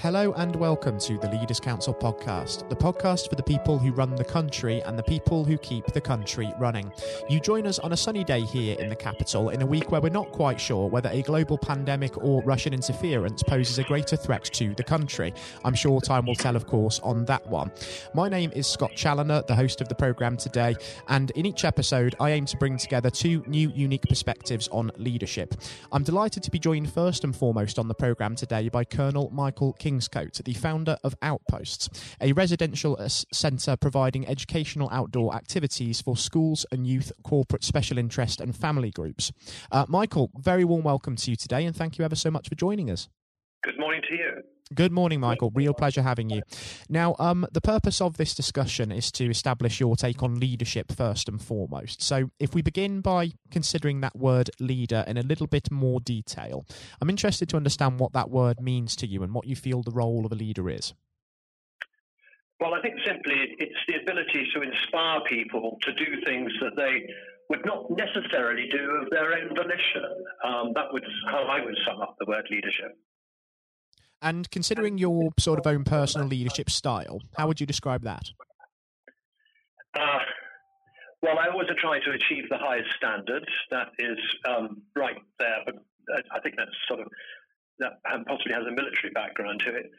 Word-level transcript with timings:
Hello 0.00 0.34
and 0.34 0.54
welcome 0.54 0.98
to 1.00 1.16
the 1.16 1.30
Leaders 1.30 1.58
Council 1.58 1.94
podcast, 1.94 2.68
the 2.68 2.76
podcast 2.76 3.30
for 3.30 3.34
the 3.34 3.42
people 3.42 3.78
who 3.78 3.92
run 3.92 4.14
the 4.14 4.22
country 4.22 4.82
and 4.82 4.98
the 4.98 5.02
people 5.02 5.42
who 5.42 5.56
keep 5.56 5.86
the 5.86 6.00
country 6.02 6.52
running. 6.58 6.92
You 7.30 7.40
join 7.40 7.66
us 7.66 7.78
on 7.78 7.94
a 7.94 7.96
sunny 7.96 8.22
day 8.22 8.42
here 8.42 8.78
in 8.78 8.90
the 8.90 8.94
capital 8.94 9.48
in 9.48 9.62
a 9.62 9.66
week 9.66 9.90
where 9.90 10.02
we're 10.02 10.10
not 10.10 10.30
quite 10.32 10.60
sure 10.60 10.86
whether 10.90 11.08
a 11.08 11.22
global 11.22 11.56
pandemic 11.56 12.22
or 12.22 12.42
Russian 12.42 12.74
interference 12.74 13.42
poses 13.42 13.78
a 13.78 13.84
greater 13.84 14.16
threat 14.16 14.44
to 14.44 14.74
the 14.74 14.84
country. 14.84 15.32
I'm 15.64 15.74
sure 15.74 15.98
time 16.02 16.26
will 16.26 16.34
tell, 16.34 16.56
of 16.56 16.66
course, 16.66 17.00
on 17.00 17.24
that 17.24 17.46
one. 17.46 17.72
My 18.12 18.28
name 18.28 18.52
is 18.54 18.66
Scott 18.66 18.92
Challoner, 18.94 19.44
the 19.48 19.56
host 19.56 19.80
of 19.80 19.88
the 19.88 19.94
programme 19.94 20.36
today, 20.36 20.76
and 21.08 21.30
in 21.30 21.46
each 21.46 21.64
episode, 21.64 22.14
I 22.20 22.32
aim 22.32 22.44
to 22.46 22.56
bring 22.58 22.76
together 22.76 23.08
two 23.08 23.42
new 23.46 23.72
unique 23.74 24.04
perspectives 24.06 24.68
on 24.68 24.92
leadership. 24.98 25.54
I'm 25.90 26.02
delighted 26.02 26.42
to 26.42 26.50
be 26.50 26.58
joined 26.58 26.92
first 26.92 27.24
and 27.24 27.34
foremost 27.34 27.78
on 27.78 27.88
the 27.88 27.94
programme 27.94 28.36
today 28.36 28.68
by 28.68 28.84
Colonel 28.84 29.30
Michael 29.32 29.72
Kingscote, 29.86 30.42
the 30.42 30.52
founder 30.52 30.98
of 31.04 31.14
Outposts, 31.22 32.16
a 32.20 32.32
residential 32.32 32.96
uh, 32.98 33.06
centre 33.08 33.76
providing 33.76 34.26
educational 34.26 34.88
outdoor 34.90 35.32
activities 35.32 36.00
for 36.00 36.16
schools 36.16 36.66
and 36.72 36.88
youth, 36.88 37.12
corporate 37.22 37.62
special 37.62 37.96
interest, 37.96 38.40
and 38.40 38.56
family 38.56 38.90
groups. 38.90 39.30
Uh, 39.70 39.86
Michael, 39.88 40.32
very 40.36 40.64
warm 40.64 40.82
welcome 40.82 41.14
to 41.14 41.30
you 41.30 41.36
today, 41.36 41.64
and 41.64 41.76
thank 41.76 41.98
you 41.98 42.04
ever 42.04 42.16
so 42.16 42.32
much 42.32 42.48
for 42.48 42.56
joining 42.56 42.90
us. 42.90 43.08
Good 43.62 43.78
morning 43.78 44.02
to 44.08 44.14
you. 44.16 44.42
Good 44.74 44.90
morning, 44.90 45.20
Michael. 45.20 45.52
Real 45.54 45.74
pleasure 45.74 46.02
having 46.02 46.28
you. 46.28 46.42
Now, 46.88 47.14
um, 47.20 47.46
the 47.52 47.60
purpose 47.60 48.00
of 48.00 48.16
this 48.16 48.34
discussion 48.34 48.90
is 48.90 49.12
to 49.12 49.30
establish 49.30 49.78
your 49.78 49.94
take 49.94 50.24
on 50.24 50.40
leadership 50.40 50.90
first 50.90 51.28
and 51.28 51.40
foremost. 51.40 52.02
So, 52.02 52.30
if 52.40 52.52
we 52.52 52.62
begin 52.62 53.00
by 53.00 53.30
considering 53.52 54.00
that 54.00 54.16
word 54.16 54.50
leader 54.58 55.04
in 55.06 55.18
a 55.18 55.22
little 55.22 55.46
bit 55.46 55.70
more 55.70 56.00
detail, 56.00 56.66
I'm 57.00 57.08
interested 57.08 57.48
to 57.50 57.56
understand 57.56 58.00
what 58.00 58.12
that 58.14 58.28
word 58.28 58.60
means 58.60 58.96
to 58.96 59.06
you 59.06 59.22
and 59.22 59.32
what 59.32 59.46
you 59.46 59.54
feel 59.54 59.84
the 59.84 59.92
role 59.92 60.26
of 60.26 60.32
a 60.32 60.36
leader 60.36 60.68
is. 60.68 60.94
Well, 62.58 62.74
I 62.74 62.80
think 62.80 62.96
simply 63.06 63.36
it's 63.58 63.78
the 63.86 64.00
ability 64.02 64.48
to 64.54 64.62
inspire 64.62 65.20
people 65.28 65.78
to 65.82 65.92
do 65.92 66.24
things 66.24 66.50
that 66.60 66.74
they 66.74 67.06
would 67.50 67.64
not 67.64 67.84
necessarily 67.90 68.66
do 68.72 69.02
of 69.02 69.10
their 69.10 69.32
own 69.34 69.54
volition. 69.54 70.24
Um, 70.44 70.72
that 70.74 70.92
would 70.92 71.04
how 71.30 71.44
I 71.44 71.64
would 71.64 71.76
sum 71.86 72.00
up 72.00 72.16
the 72.18 72.26
word 72.26 72.48
leadership. 72.50 72.98
And 74.22 74.50
considering 74.50 74.98
your 74.98 75.30
sort 75.38 75.58
of 75.58 75.66
own 75.66 75.84
personal 75.84 76.26
leadership 76.26 76.70
style, 76.70 77.20
how 77.36 77.46
would 77.46 77.60
you 77.60 77.66
describe 77.66 78.02
that? 78.02 78.24
Uh, 79.94 80.18
well, 81.22 81.38
I 81.38 81.48
always 81.48 81.68
try 81.80 81.98
to 81.98 82.10
achieve 82.10 82.44
the 82.50 82.58
highest 82.58 82.88
standards. 82.96 83.46
That 83.70 83.88
is 83.98 84.18
um, 84.48 84.82
right 84.94 85.16
there, 85.38 85.58
uh, 85.68 86.20
I 86.32 86.40
think 86.40 86.56
that's 86.56 86.70
sort 86.88 87.00
of 87.00 87.08
that 87.78 87.92
possibly 88.04 88.54
has 88.54 88.64
a 88.66 88.70
military 88.70 89.10
background 89.12 89.60
to 89.66 89.74
it. 89.74 89.90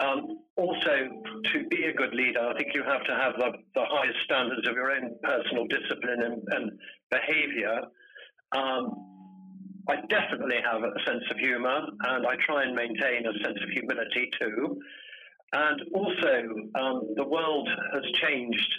Um, 0.00 0.38
also, 0.56 1.08
to 1.52 1.66
be 1.68 1.84
a 1.86 1.92
good 1.92 2.14
leader, 2.14 2.40
I 2.40 2.56
think 2.56 2.72
you 2.74 2.84
have 2.84 3.02
to 3.04 3.14
have 3.14 3.34
the, 3.38 3.50
the 3.74 3.84
highest 3.84 4.18
standards 4.24 4.68
of 4.68 4.74
your 4.76 4.92
own 4.92 5.16
personal 5.24 5.66
discipline 5.66 6.22
and, 6.22 6.42
and 6.50 6.78
behavior. 7.10 7.80
Um, 8.56 9.17
I 9.88 9.96
definitely 10.08 10.60
have 10.70 10.82
a 10.82 10.92
sense 11.06 11.24
of 11.30 11.38
humour, 11.38 11.80
and 12.04 12.26
I 12.26 12.36
try 12.46 12.64
and 12.64 12.74
maintain 12.74 13.24
a 13.24 13.32
sense 13.44 13.58
of 13.62 13.70
humility 13.70 14.30
too. 14.38 14.80
And 15.52 15.80
also, 15.94 16.34
um, 16.74 17.14
the 17.16 17.24
world 17.24 17.68
has 17.94 18.02
changed 18.20 18.74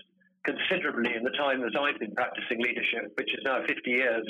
considerably 0.45 1.15
in 1.15 1.23
the 1.23 1.31
time 1.31 1.61
that 1.61 1.79
I've 1.79 1.99
been 1.99 2.13
practicing 2.13 2.61
leadership, 2.61 3.11
which 3.15 3.33
is 3.33 3.39
now 3.43 3.59
50 3.67 3.89
years. 3.89 4.27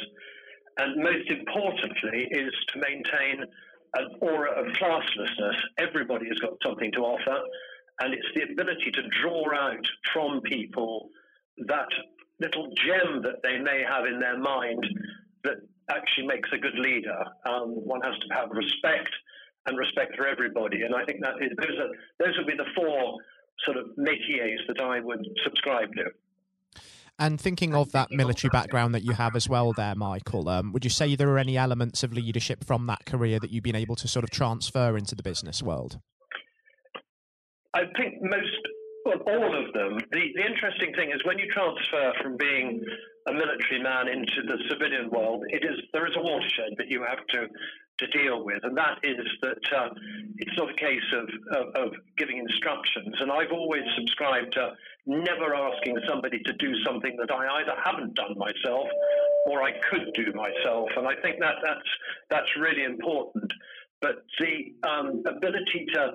And 0.78 1.04
most 1.04 1.30
importantly, 1.30 2.28
is 2.32 2.54
to 2.74 2.80
maintain 2.80 3.44
an 3.96 4.08
aura 4.22 4.52
of 4.52 4.68
classlessness. 4.74 5.60
Everybody 5.78 6.28
has 6.30 6.40
got 6.40 6.54
something 6.64 6.92
to 6.94 7.00
offer, 7.00 7.40
and 8.00 8.14
it's 8.14 8.28
the 8.36 8.54
ability 8.54 8.92
to 8.92 9.02
draw 9.22 9.44
out 9.54 9.86
from 10.14 10.40
people 10.42 11.10
that 11.68 11.89
little 12.39 12.70
gem 12.76 13.22
that 13.23 13.44
they 13.44 13.60
may 13.60 13.84
have 13.88 14.06
in 14.06 14.20
their 14.20 14.39
mind 14.39 14.86
that 15.44 15.58
actually 15.89 16.27
makes 16.27 16.50
a 16.54 16.58
good 16.58 16.77
leader. 16.77 17.23
Um, 17.45 17.70
one 17.86 18.02
has 18.02 18.16
to 18.16 18.36
have 18.36 18.50
respect 18.52 19.10
and 19.66 19.77
respect 19.77 20.16
for 20.16 20.27
everybody, 20.27 20.83
and 20.83 20.95
I 20.95 21.04
think 21.05 21.22
that 21.22 21.36
is, 21.42 21.52
those 21.58 21.77
are 21.77 21.89
those 22.26 22.38
would 22.38 22.48
be 22.48 22.55
the 22.58 22.70
four 22.76 23.17
sort 23.66 23.77
of 23.77 23.88
métiers 23.98 24.60
that 24.67 24.82
I 24.82 25.00
would 25.00 25.26
subscribe 25.44 25.94
to. 25.95 26.05
And 27.20 27.39
thinking 27.39 27.76
of 27.76 27.92
that 27.92 28.11
military 28.11 28.50
background 28.50 28.95
that 28.95 29.04
you 29.04 29.11
have 29.11 29.36
as 29.36 29.50
well, 29.50 29.73
there, 29.73 29.94
Michael, 29.94 30.48
um, 30.48 30.72
would 30.72 30.86
you 30.86 30.89
say 30.89 31.17
there 31.17 31.30
are 31.30 31.38
any 31.38 31.58
elements 31.58 32.02
of 32.02 32.14
leadership 32.14 32.64
from 32.64 32.88
that 32.88 33.06
career 33.06 33.39
that 33.42 33.52
you've 33.52 33.64
been 33.64 33.76
able 33.76 33.98
to 33.98 34.08
sort 34.08 34.23
of 34.23 34.30
transfer 34.30 34.95
into 34.95 35.16
the 35.16 35.23
business 35.23 35.61
world? 35.61 36.00
I 37.73 37.82
think 37.98 38.21
most, 38.21 38.61
well, 39.04 39.20
all 39.27 39.67
of 39.67 39.73
them. 39.73 40.00
The, 40.11 40.32
the 40.33 40.45
interesting 40.45 40.94
thing 40.95 41.11
is 41.11 41.21
when 41.26 41.38
you 41.38 41.52
transfer 41.52 42.14
from 42.23 42.38
being 42.38 42.86
a 43.30 43.34
military 43.34 43.82
man 43.82 44.08
into 44.08 44.42
the 44.45 44.58
civilian 44.70 45.10
world, 45.10 45.44
it 45.50 45.64
is 45.64 45.78
there 45.94 46.08
is 46.08 46.14
a 46.17 46.22
watershed 46.22 46.73
that 46.78 46.90
you 46.90 47.04
have 47.04 47.26
to 47.28 47.48
to 48.00 48.08
deal 48.08 48.45
with, 48.45 48.64
and 48.64 48.78
that 48.78 48.98
is 49.04 49.26
that 49.42 49.64
uh, 49.76 49.90
it's 50.38 50.58
not 50.58 50.72
a 50.72 50.73
case 50.76 51.04
of, 51.14 51.30
of, 51.52 51.76
of 51.76 51.94
giving 52.18 52.38
instructions. 52.38 53.14
And 53.20 53.30
I've 53.30 53.52
always 53.52 53.84
subscribed 53.98 54.54
to 54.54 54.72
never 55.06 55.54
asking 55.54 55.98
somebody 56.08 56.39
to 56.39 56.54
do 56.54 56.73
something 56.86 57.18
that 57.20 57.30
I 57.30 57.60
either 57.60 57.73
haven't 57.84 58.16
done 58.16 58.38
myself 58.38 58.88
or 59.45 59.64
I 59.64 59.72
could 59.89 60.14
do 60.14 60.32
myself. 60.34 60.89
And 60.95 61.08
I 61.08 61.16
think 61.22 61.39
that 61.39 61.56
that's 61.64 61.89
that's 62.30 62.50
really 62.58 62.84
important. 62.84 63.52
But 64.02 64.23
the 64.39 64.88
um, 64.88 65.23
ability 65.28 65.86
to 65.94 66.14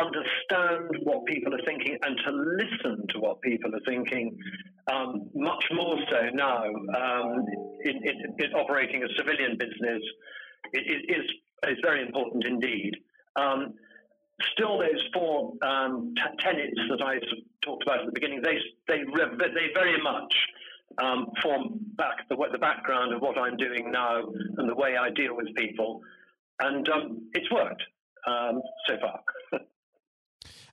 understand 0.00 1.02
what 1.02 1.24
people 1.26 1.54
are 1.54 1.64
thinking 1.66 1.98
and 2.02 2.16
to 2.24 2.32
listen 2.32 3.06
to 3.10 3.18
what 3.18 3.40
people 3.40 3.74
are 3.74 3.80
thinking 3.86 4.36
um, 4.92 5.28
much 5.34 5.64
more 5.74 5.96
so 6.10 6.20
now 6.32 6.64
um, 6.64 7.44
in, 7.84 7.96
in, 7.96 8.34
in, 8.38 8.52
operating 8.54 9.02
a 9.02 9.08
civilian 9.16 9.56
business 9.58 10.02
it, 10.72 10.84
it 10.86 11.12
is, 11.16 11.30
is 11.68 11.78
very 11.82 12.02
important 12.02 12.44
indeed. 12.46 12.92
Um, 13.36 13.74
still, 14.52 14.78
those 14.78 15.02
four 15.12 15.52
um, 15.62 16.14
t- 16.16 16.44
tenets 16.44 16.80
that 16.90 17.02
I 17.02 17.18
talked 17.62 17.82
about 17.82 18.00
at 18.00 18.06
the 18.06 18.12
beginning, 18.12 18.42
they, 18.42 18.58
they, 18.88 18.98
they 18.98 19.72
very 19.74 20.00
much 20.02 20.34
um, 21.02 21.26
form 21.42 21.80
back 21.96 22.28
the, 22.28 22.36
the 22.52 22.58
background 22.58 23.12
of 23.12 23.20
what 23.20 23.38
I'm 23.38 23.56
doing 23.56 23.90
now 23.90 24.22
and 24.56 24.68
the 24.68 24.74
way 24.74 24.96
I 24.96 25.10
deal 25.10 25.36
with 25.36 25.54
people. 25.56 26.00
And 26.60 26.88
um, 26.88 27.28
it's 27.34 27.50
worked 27.50 27.82
so 28.88 28.96
far. 29.00 29.20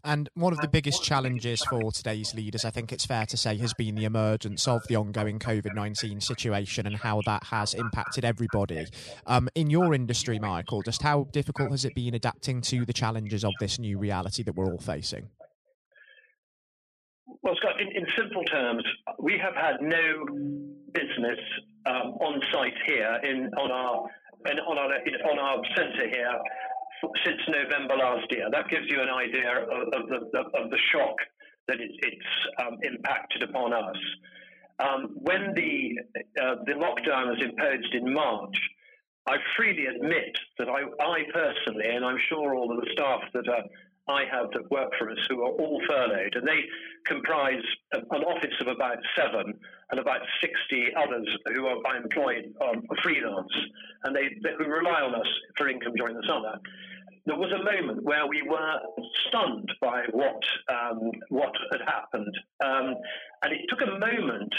And 0.05 0.29
one 0.33 0.51
of 0.51 0.59
the 0.59 0.67
biggest 0.67 1.01
challenges 1.01 1.63
for 1.69 1.89
today's 1.91 2.35
leaders, 2.35 2.65
I 2.65 2.71
think 2.71 2.91
it's 2.91 3.05
fair 3.05 3.25
to 3.27 3.37
say, 3.37 3.57
has 3.59 3.73
been 3.73 3.95
the 3.95 4.03
emergence 4.03 4.67
of 4.67 4.85
the 4.89 4.97
ongoing 4.97 5.39
COVID 5.39 5.73
19 5.73 6.19
situation 6.19 6.85
and 6.85 6.97
how 6.97 7.21
that 7.25 7.45
has 7.45 7.73
impacted 7.73 8.25
everybody. 8.25 8.85
Um, 9.25 9.47
in 9.55 9.69
your 9.69 9.93
industry, 9.93 10.39
Michael, 10.39 10.81
just 10.81 11.01
how 11.01 11.27
difficult 11.31 11.71
has 11.71 11.85
it 11.85 11.95
been 11.95 12.15
adapting 12.15 12.59
to 12.63 12.85
the 12.85 12.91
challenges 12.91 13.45
of 13.45 13.53
this 13.61 13.79
new 13.79 13.97
reality 13.97 14.43
that 14.43 14.55
we're 14.55 14.65
all 14.65 14.77
facing? 14.77 15.29
Well, 17.41 17.55
Scott, 17.55 17.79
in, 17.79 17.87
in 17.87 18.05
simple 18.17 18.43
terms, 18.43 18.83
we 19.19 19.37
have 19.37 19.55
had 19.55 19.81
no 19.81 20.25
business 20.93 21.39
um, 21.85 22.13
on 22.19 22.41
site 22.51 22.73
here 22.87 23.19
in 23.23 23.49
on 23.57 23.71
our 23.71 24.09
in, 24.51 24.59
on 24.59 24.77
our 24.77 24.93
on 25.31 25.39
our 25.39 25.61
centre 25.75 26.09
here 26.09 26.39
since 27.25 27.41
November 27.47 27.95
last 27.97 28.31
year. 28.31 28.47
That 28.51 28.69
gives 28.69 28.85
you 28.89 29.01
an 29.01 29.09
idea 29.09 29.63
of, 29.63 29.87
of 29.93 30.09
the, 30.31 30.39
of 30.57 30.69
the 30.69 30.79
shock 30.91 31.15
that 31.67 31.79
it, 31.79 31.91
it's 32.01 32.33
um, 32.61 32.77
impacted 32.83 33.43
upon 33.43 33.73
us. 33.73 33.97
Um, 34.79 35.11
when 35.15 35.53
the 35.55 35.99
uh, 36.41 36.55
the 36.65 36.73
lockdown 36.73 37.29
was 37.29 37.41
imposed 37.41 37.93
in 37.93 38.11
March, 38.11 38.57
I 39.27 39.37
freely 39.55 39.85
admit 39.85 40.35
that 40.57 40.67
I, 40.67 40.81
I 41.01 41.23
personally, 41.31 41.85
and 41.89 42.03
I'm 42.03 42.17
sure 42.27 42.55
all 42.55 42.71
of 42.71 42.83
the 42.83 42.89
staff 42.91 43.21
that 43.33 43.47
are 43.47 43.63
I 44.07 44.23
have 44.29 44.51
that 44.51 44.69
work 44.69 44.91
for 44.99 45.09
us 45.09 45.17
who 45.29 45.43
are 45.43 45.51
all 45.51 45.81
furloughed, 45.87 46.35
and 46.35 46.45
they 46.45 46.59
comprise 47.05 47.63
an 47.93 48.23
office 48.23 48.55
of 48.59 48.67
about 48.67 48.97
seven 49.15 49.53
and 49.91 49.99
about 49.99 50.19
60 50.41 50.87
others 50.97 51.27
who 51.55 51.67
are 51.67 51.95
employed 51.95 52.53
um, 52.61 52.83
freelance, 53.01 53.53
and 54.03 54.13
they, 54.13 54.27
they 54.43 54.55
who 54.57 54.65
rely 54.65 55.01
on 55.01 55.15
us 55.15 55.27
for 55.55 55.69
income 55.69 55.93
during 55.95 56.17
the 56.17 56.23
summer 56.27 56.59
there 57.25 57.37
was 57.37 57.51
a 57.51 57.63
moment 57.63 58.03
where 58.03 58.27
we 58.27 58.41
were 58.41 58.79
stunned 59.27 59.71
by 59.81 60.03
what 60.11 60.41
um, 60.69 61.11
what 61.29 61.53
had 61.71 61.81
happened, 61.81 62.37
um, 62.63 62.95
and 63.43 63.53
it 63.53 63.61
took 63.69 63.81
a 63.81 63.99
moment 63.99 64.53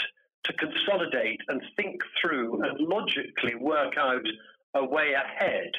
to 0.45 0.53
consolidate 0.53 1.41
and 1.47 1.61
think 1.75 2.01
through 2.21 2.63
and 2.63 2.79
logically 2.79 3.55
work 3.59 3.97
out 3.97 4.25
a 4.75 4.85
way 4.85 5.13
ahead. 5.13 5.71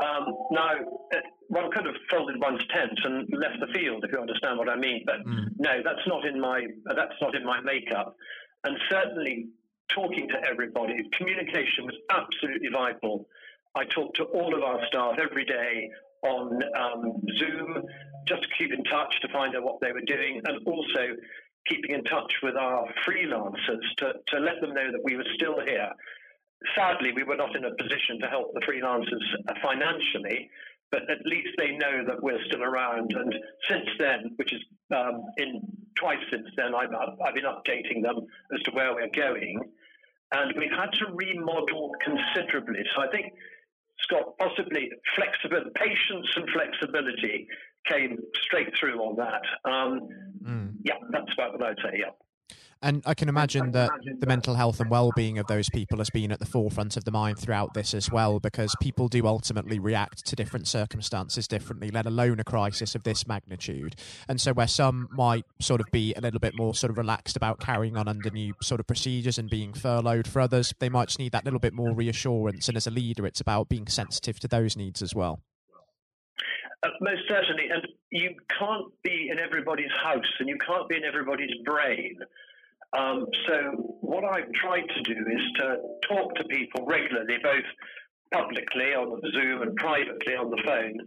Um, 0.00 0.34
now, 0.50 0.72
uh, 1.14 1.18
one 1.48 1.70
could 1.72 1.84
have 1.84 1.94
folded 2.10 2.40
one's 2.40 2.62
tent 2.72 2.98
and 3.04 3.28
left 3.32 3.60
the 3.60 3.78
field, 3.78 4.04
if 4.04 4.12
you 4.12 4.18
understand 4.18 4.58
what 4.58 4.68
I 4.68 4.76
mean. 4.76 5.02
But 5.04 5.26
mm. 5.26 5.48
no, 5.58 5.82
that's 5.84 6.06
not 6.06 6.24
in 6.24 6.40
my 6.40 6.66
that's 6.84 7.20
not 7.20 7.34
in 7.34 7.44
my 7.44 7.60
makeup. 7.60 8.16
And 8.64 8.76
certainly, 8.88 9.48
talking 9.88 10.28
to 10.28 10.48
everybody, 10.48 10.94
communication 11.18 11.86
was 11.86 11.96
absolutely 12.10 12.68
vital 12.72 13.26
I 13.74 13.84
talked 13.84 14.16
to 14.16 14.24
all 14.24 14.54
of 14.54 14.62
our 14.62 14.84
staff 14.86 15.16
every 15.20 15.44
day 15.44 15.90
on 16.22 16.60
um, 16.76 17.20
Zoom 17.38 17.82
just 18.26 18.42
to 18.42 18.48
keep 18.58 18.72
in 18.72 18.84
touch 18.84 19.20
to 19.22 19.28
find 19.28 19.56
out 19.56 19.62
what 19.62 19.80
they 19.80 19.92
were 19.92 20.02
doing 20.02 20.40
and 20.44 20.66
also 20.66 21.16
keeping 21.66 21.94
in 21.94 22.04
touch 22.04 22.32
with 22.42 22.56
our 22.56 22.86
freelancers 23.06 23.84
to, 23.98 24.12
to 24.28 24.38
let 24.38 24.60
them 24.60 24.74
know 24.74 24.90
that 24.90 25.00
we 25.04 25.16
were 25.16 25.26
still 25.34 25.60
here. 25.64 25.90
Sadly, 26.74 27.12
we 27.14 27.22
were 27.22 27.36
not 27.36 27.56
in 27.56 27.64
a 27.64 27.74
position 27.74 28.20
to 28.20 28.26
help 28.26 28.52
the 28.52 28.60
freelancers 28.60 29.22
financially, 29.62 30.50
but 30.90 31.02
at 31.10 31.24
least 31.24 31.48
they 31.56 31.72
know 31.72 32.04
that 32.06 32.22
we're 32.22 32.42
still 32.46 32.62
around. 32.62 33.12
And 33.14 33.34
since 33.68 33.88
then, 33.98 34.32
which 34.36 34.52
is 34.52 34.60
um, 34.94 35.22
in 35.38 35.62
twice 35.94 36.18
since 36.30 36.48
then, 36.56 36.74
I've, 36.74 36.90
I've 37.24 37.34
been 37.34 37.44
updating 37.44 38.02
them 38.02 38.26
as 38.54 38.62
to 38.64 38.70
where 38.72 38.94
we're 38.94 39.08
going. 39.14 39.60
And 40.32 40.52
we've 40.56 40.70
had 40.70 40.92
to 40.92 41.06
remodel 41.12 41.92
considerably. 42.02 42.80
So 42.94 43.02
I 43.02 43.08
think, 43.08 43.32
Scott, 44.02 44.36
possibly 44.38 44.90
flexibility, 45.16 45.70
patience 45.74 46.28
and 46.36 46.48
flexibility 46.50 47.46
came 47.86 48.18
straight 48.42 48.68
through 48.78 49.00
on 49.00 49.16
that. 49.16 49.42
Um, 49.70 50.08
mm. 50.42 50.72
Yeah, 50.84 50.94
that's 51.10 51.32
about 51.34 51.52
what 51.52 51.62
I'd 51.62 51.76
say, 51.82 51.98
yeah. 51.98 52.10
And 52.82 53.02
I 53.04 53.12
can 53.12 53.28
imagine 53.28 53.72
that 53.72 53.90
the 54.20 54.26
mental 54.26 54.54
health 54.54 54.80
and 54.80 54.90
well-being 54.90 55.38
of 55.38 55.46
those 55.48 55.68
people 55.68 55.98
has 55.98 56.08
been 56.08 56.32
at 56.32 56.38
the 56.38 56.46
forefront 56.46 56.96
of 56.96 57.04
the 57.04 57.10
mind 57.10 57.38
throughout 57.38 57.74
this 57.74 57.92
as 57.92 58.10
well, 58.10 58.40
because 58.40 58.74
people 58.80 59.08
do 59.08 59.26
ultimately 59.26 59.78
react 59.78 60.24
to 60.26 60.36
different 60.36 60.66
circumstances 60.66 61.46
differently, 61.46 61.90
let 61.90 62.06
alone 62.06 62.40
a 62.40 62.44
crisis 62.44 62.94
of 62.94 63.02
this 63.02 63.26
magnitude. 63.26 63.96
And 64.28 64.40
so, 64.40 64.54
where 64.54 64.66
some 64.66 65.08
might 65.12 65.44
sort 65.60 65.82
of 65.82 65.88
be 65.92 66.14
a 66.14 66.22
little 66.22 66.40
bit 66.40 66.56
more 66.56 66.74
sort 66.74 66.90
of 66.90 66.96
relaxed 66.96 67.36
about 67.36 67.60
carrying 67.60 67.98
on 67.98 68.08
under 68.08 68.30
new 68.30 68.54
sort 68.62 68.80
of 68.80 68.86
procedures 68.86 69.36
and 69.36 69.50
being 69.50 69.74
furloughed, 69.74 70.26
for 70.26 70.40
others, 70.40 70.72
they 70.78 70.88
might 70.88 71.08
just 71.08 71.18
need 71.18 71.32
that 71.32 71.44
little 71.44 71.60
bit 71.60 71.74
more 71.74 71.92
reassurance. 71.92 72.66
And 72.68 72.78
as 72.78 72.86
a 72.86 72.90
leader, 72.90 73.26
it's 73.26 73.42
about 73.42 73.68
being 73.68 73.88
sensitive 73.88 74.40
to 74.40 74.48
those 74.48 74.74
needs 74.74 75.02
as 75.02 75.14
well. 75.14 75.42
Uh, 76.82 76.88
most 77.00 77.22
certainly, 77.28 77.68
and 77.70 77.86
you 78.10 78.34
can't 78.58 78.86
be 79.02 79.28
in 79.30 79.38
everybody's 79.38 79.92
house 80.02 80.32
and 80.38 80.48
you 80.48 80.56
can't 80.66 80.88
be 80.88 80.96
in 80.96 81.04
everybody's 81.04 81.54
brain. 81.64 82.16
Um, 82.96 83.26
so 83.46 83.54
what 84.00 84.24
I've 84.24 84.50
tried 84.52 84.88
to 84.88 85.02
do 85.02 85.20
is 85.30 85.42
to 85.58 85.76
talk 86.08 86.34
to 86.36 86.44
people 86.44 86.86
regularly, 86.86 87.36
both 87.42 87.68
publicly 88.32 88.94
on 88.94 89.20
Zoom 89.32 89.62
and 89.62 89.76
privately 89.76 90.34
on 90.34 90.50
the 90.50 90.62
phone, 90.64 90.98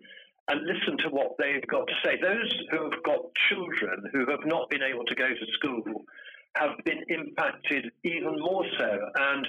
and 0.49 0.61
listen 0.61 0.97
to 0.99 1.09
what 1.09 1.35
they've 1.39 1.65
got 1.67 1.87
to 1.87 1.93
say. 2.05 2.19
Those 2.21 2.53
who 2.71 2.83
have 2.83 3.03
got 3.03 3.21
children 3.49 4.03
who 4.11 4.29
have 4.29 4.45
not 4.45 4.69
been 4.69 4.83
able 4.83 5.05
to 5.05 5.15
go 5.15 5.27
to 5.27 5.45
school 5.53 6.05
have 6.55 6.77
been 6.85 7.03
impacted 7.09 7.91
even 8.03 8.39
more 8.39 8.65
so. 8.77 8.99
And 9.15 9.47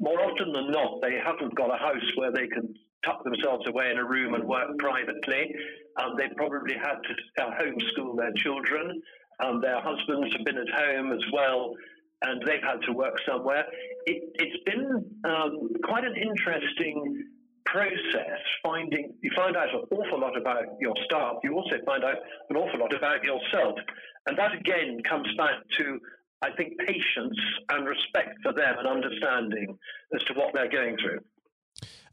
more 0.00 0.20
often 0.20 0.52
than 0.52 0.70
not, 0.70 1.00
they 1.00 1.16
haven't 1.24 1.54
got 1.54 1.74
a 1.74 1.78
house 1.78 2.10
where 2.16 2.32
they 2.32 2.48
can 2.48 2.74
tuck 3.04 3.24
themselves 3.24 3.66
away 3.68 3.90
in 3.90 3.98
a 3.98 4.04
room 4.04 4.34
and 4.34 4.44
work 4.44 4.78
privately. 4.78 5.54
Um, 6.02 6.14
they've 6.18 6.36
probably 6.36 6.74
had 6.74 6.96
to 7.02 7.42
uh, 7.42 7.50
homeschool 7.60 8.16
their 8.16 8.32
children. 8.36 9.02
Um, 9.40 9.60
their 9.60 9.80
husbands 9.80 10.34
have 10.36 10.44
been 10.44 10.58
at 10.58 10.68
home 10.68 11.12
as 11.12 11.22
well, 11.32 11.74
and 12.22 12.42
they've 12.46 12.62
had 12.62 12.82
to 12.86 12.92
work 12.92 13.18
somewhere. 13.26 13.64
It, 14.06 14.22
has 14.40 14.60
been 14.64 15.04
um, 15.24 15.70
quite 15.82 16.04
an 16.04 16.14
interesting 16.16 17.24
process 17.66 18.40
finding 18.62 19.14
you 19.22 19.30
find 19.34 19.56
out 19.56 19.68
an 19.74 19.80
awful 19.90 20.20
lot 20.20 20.36
about 20.36 20.64
your 20.80 20.94
staff 21.06 21.36
you 21.42 21.54
also 21.54 21.76
find 21.86 22.04
out 22.04 22.16
an 22.50 22.56
awful 22.56 22.78
lot 22.78 22.94
about 22.94 23.24
yourself 23.24 23.78
and 24.26 24.36
that 24.38 24.52
again 24.52 25.00
comes 25.08 25.26
back 25.38 25.54
to 25.78 25.98
i 26.42 26.50
think 26.52 26.74
patience 26.86 27.38
and 27.70 27.86
respect 27.86 28.36
for 28.42 28.52
them 28.52 28.76
and 28.78 28.86
understanding 28.86 29.78
as 30.14 30.22
to 30.24 30.34
what 30.34 30.52
they're 30.52 30.70
going 30.70 30.96
through 30.98 31.18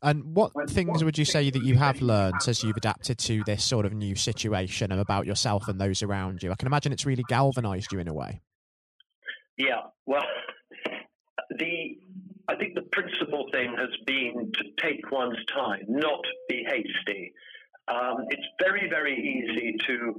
and 0.04 0.36
what 0.36 0.52
things 0.70 1.04
would 1.04 1.18
you 1.18 1.26
say 1.26 1.50
that 1.50 1.64
you 1.64 1.78
have 1.78 2.02
learned 2.02 2.42
as 2.48 2.64
you've 2.64 2.78
adapted 2.78 3.20
to 3.20 3.44
this 3.46 3.64
sort 3.64 3.86
of 3.86 3.94
new 3.94 4.16
situation 4.16 4.92
and 4.92 5.00
about 5.00 5.28
yourself 5.28 5.68
and 5.68 5.80
those 5.80 6.02
around 6.02 6.42
you? 6.42 6.52
I 6.52 6.56
can 6.56 6.68
imagine 6.68 6.92
it's 6.92 7.06
really 7.06 7.24
galvanized 7.28 7.92
you 7.92 8.00
in 8.00 8.08
a 8.08 8.14
way. 8.14 8.42
Yeah, 9.58 9.82
well, 10.06 10.24
the 11.58 11.98
I 12.48 12.56
think 12.56 12.74
the 12.76 12.82
principal 12.92 13.46
thing 13.54 13.76
has 13.78 13.90
been 14.06 14.52
to 14.56 14.64
take 14.82 15.12
one's 15.12 15.38
time, 15.54 15.86
not 15.88 16.22
be 16.50 16.66
hasty. 16.68 17.34
Um, 17.88 18.26
it's 18.30 18.48
very, 18.60 18.90
very 18.90 19.14
easy 19.14 19.76
to 19.88 20.16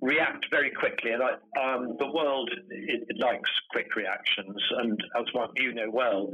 react 0.00 0.46
very 0.50 0.70
quickly, 0.70 1.10
and 1.12 1.22
I, 1.22 1.32
um, 1.60 1.96
the 1.98 2.10
world 2.10 2.50
it, 2.70 3.06
it 3.08 3.18
likes 3.18 3.50
quick 3.70 3.96
reactions, 3.96 4.56
and 4.78 4.98
as 5.18 5.24
one 5.32 5.50
you 5.56 5.74
know 5.74 5.90
well. 5.90 6.30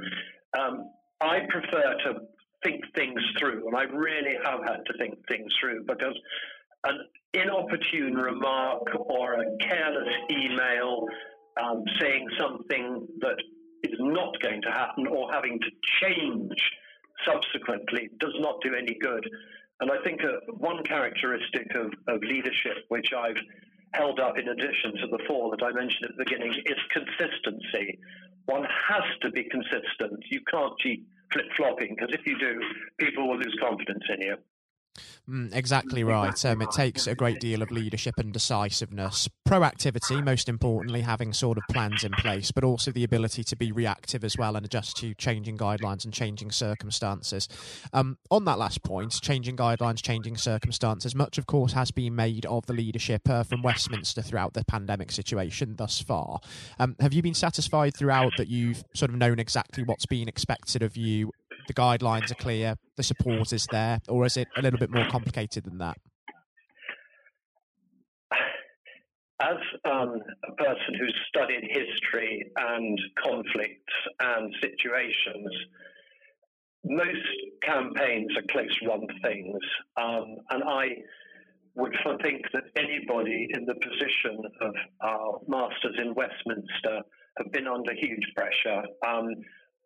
Um, 0.59 0.91
I 1.21 1.41
prefer 1.49 1.95
to 2.05 2.21
think 2.65 2.83
things 2.95 3.21
through, 3.39 3.67
and 3.67 3.77
I 3.77 3.85
really 3.85 4.37
have 4.45 4.61
had 4.65 4.85
to 4.87 4.99
think 4.99 5.15
things 5.29 5.53
through 5.61 5.85
because 5.87 6.19
an 6.85 6.99
inopportune 7.35 8.15
remark 8.15 8.83
or 8.95 9.35
a 9.35 9.45
careless 9.61 10.15
email 10.31 11.07
um, 11.63 11.85
saying 12.01 12.27
something 12.39 13.07
that 13.21 13.37
is 13.83 13.97
not 13.99 14.35
going 14.43 14.63
to 14.63 14.71
happen 14.71 15.07
or 15.07 15.33
having 15.33 15.59
to 15.59 15.71
change 16.03 16.59
subsequently 17.27 18.09
does 18.19 18.35
not 18.39 18.57
do 18.63 18.75
any 18.75 18.97
good. 19.01 19.29
And 19.81 19.91
I 19.91 20.03
think 20.05 20.21
uh, 20.23 20.53
one 20.59 20.83
characteristic 20.85 21.75
of, 21.75 21.93
of 22.09 22.23
leadership, 22.23 22.85
which 22.89 23.13
I've 23.17 23.41
held 23.95 24.21
up 24.21 24.39
in 24.39 24.49
addition 24.49 24.93
to 25.03 25.07
the 25.11 25.19
four 25.27 25.51
that 25.51 25.65
I 25.65 25.73
mentioned 25.73 26.05
at 26.05 26.17
the 26.17 26.25
beginning, 26.25 26.53
is 26.67 26.79
consistency. 26.93 27.99
One 28.47 28.65
has 28.65 29.03
to 29.23 29.31
be 29.31 29.45
consistent. 29.45 30.23
You 30.31 30.41
can't 30.51 30.73
keep 30.83 31.07
flip 31.33 31.47
flopping 31.57 31.95
because 31.95 32.13
if 32.13 32.27
you 32.27 32.39
do, 32.39 32.61
people 32.99 33.29
will 33.29 33.39
lose 33.39 33.57
confidence 33.61 34.05
in 34.15 34.23
you. 34.23 34.37
Mm, 35.29 35.55
exactly 35.55 36.03
right. 36.03 36.45
Um, 36.45 36.61
it 36.61 36.71
takes 36.73 37.07
a 37.07 37.15
great 37.15 37.39
deal 37.41 37.63
of 37.63 37.71
leadership 37.71 38.19
and 38.19 38.33
decisiveness, 38.33 39.29
proactivity, 39.49 40.25
most 40.25 40.49
importantly, 40.49 41.03
having 41.03 41.33
sort 41.33 41.57
of 41.57 41.65
plans 41.71 42.03
in 42.03 42.13
place, 42.13 42.51
but 42.51 42.65
also 42.65 42.91
the 42.91 43.05
ability 43.05 43.45
to 43.45 43.57
be 43.57 43.71
reactive 43.71 44.25
as 44.25 44.37
well 44.37 44.57
and 44.57 44.67
adjust 44.67 44.97
to 44.99 45.15
changing 45.15 45.57
guidelines 45.57 46.05
and 46.05 46.13
changing 46.13 46.51
circumstances. 46.51 47.49
Um, 47.93 48.19
on 48.31 48.45
that 48.47 48.59
last 48.59 48.83
point, 48.83 49.13
changing 49.23 49.57
guidelines, 49.57 50.03
changing 50.03 50.37
circumstances, 50.37 51.15
much 51.15 51.39
of 51.39 51.47
course 51.47 51.73
has 51.73 51.93
been 51.93 52.17
made 52.17 52.45
of 52.47 52.67
the 52.67 52.73
leadership 52.73 53.29
uh, 53.29 53.45
from 53.45 53.63
Westminster 53.63 54.23
throughout 54.23 54.55
the 54.55 54.65
pandemic 54.65 55.13
situation 55.13 55.77
thus 55.77 56.01
far. 56.01 56.41
Um, 56.79 56.97
have 56.99 57.13
you 57.13 57.23
been 57.23 57.35
satisfied 57.35 57.97
throughout 57.97 58.33
that 58.37 58.49
you've 58.49 58.83
sort 58.95 59.11
of 59.11 59.17
known 59.17 59.39
exactly 59.39 59.85
what's 59.85 60.07
been 60.07 60.29
expected 60.29 60.83
of 60.83 60.97
you 60.97 61.31
the 61.71 61.81
guidelines 61.81 62.33
are 62.33 62.35
clear, 62.35 62.75
the 62.97 63.03
support 63.05 63.53
is 63.53 63.65
there, 63.71 64.01
or 64.09 64.27
is 64.27 64.37
it 64.37 64.49
a 64.57 64.63
little 64.63 64.79
bit 64.79 64.91
more 64.91 65.07
complicated 65.07 65.65
than 65.65 65.79
that? 65.79 65.97
As 69.41 69.57
um, 69.85 70.21
a 70.49 70.53
person 70.57 70.95
who's 70.99 71.15
studied 71.29 71.63
history 71.71 72.51
and 72.57 73.01
conflicts 73.23 73.95
and 74.19 74.53
situations, 74.61 75.49
most 76.85 77.29
campaigns 77.63 78.33
are 78.37 78.43
close 78.51 78.77
run 78.87 79.07
things. 79.23 79.59
Um, 79.97 80.37
and 80.51 80.65
I 80.65 80.89
would 81.77 81.95
think 82.23 82.43
that 82.53 82.65
anybody 82.77 83.47
in 83.51 83.65
the 83.65 83.75
position 83.75 84.43
of 84.61 84.75
our 85.03 85.39
masters 85.47 85.97
in 85.99 86.15
Westminster 86.15 87.03
have 87.39 87.53
been 87.53 87.69
under 87.69 87.95
huge 87.95 88.27
pressure. 88.37 88.83
Um, 89.07 89.29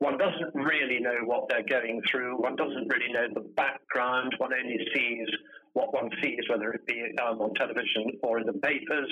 one 0.04 0.18
doesn't 0.18 0.54
really 0.54 1.00
know 1.00 1.16
what 1.24 1.48
they're 1.48 1.64
going 1.64 2.02
through. 2.10 2.36
One 2.36 2.56
doesn't 2.56 2.92
really 2.92 3.10
know 3.10 3.26
the 3.32 3.48
background. 3.56 4.34
One 4.36 4.52
only 4.52 4.76
sees 4.94 5.28
what 5.72 5.94
one 5.94 6.10
sees, 6.22 6.44
whether 6.50 6.72
it 6.72 6.86
be 6.86 7.02
um, 7.24 7.40
on 7.40 7.54
television 7.54 8.20
or 8.22 8.38
in 8.38 8.46
the 8.46 8.52
papers. 8.52 9.10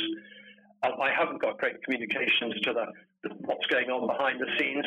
Um, 0.84 0.92
I 1.00 1.08
haven't 1.18 1.40
got 1.40 1.56
great 1.56 1.82
communications 1.82 2.60
to 2.64 2.74
the, 2.74 2.84
what's 3.40 3.64
going 3.70 3.88
on 3.88 4.06
behind 4.06 4.38
the 4.38 4.50
scenes. 4.58 4.84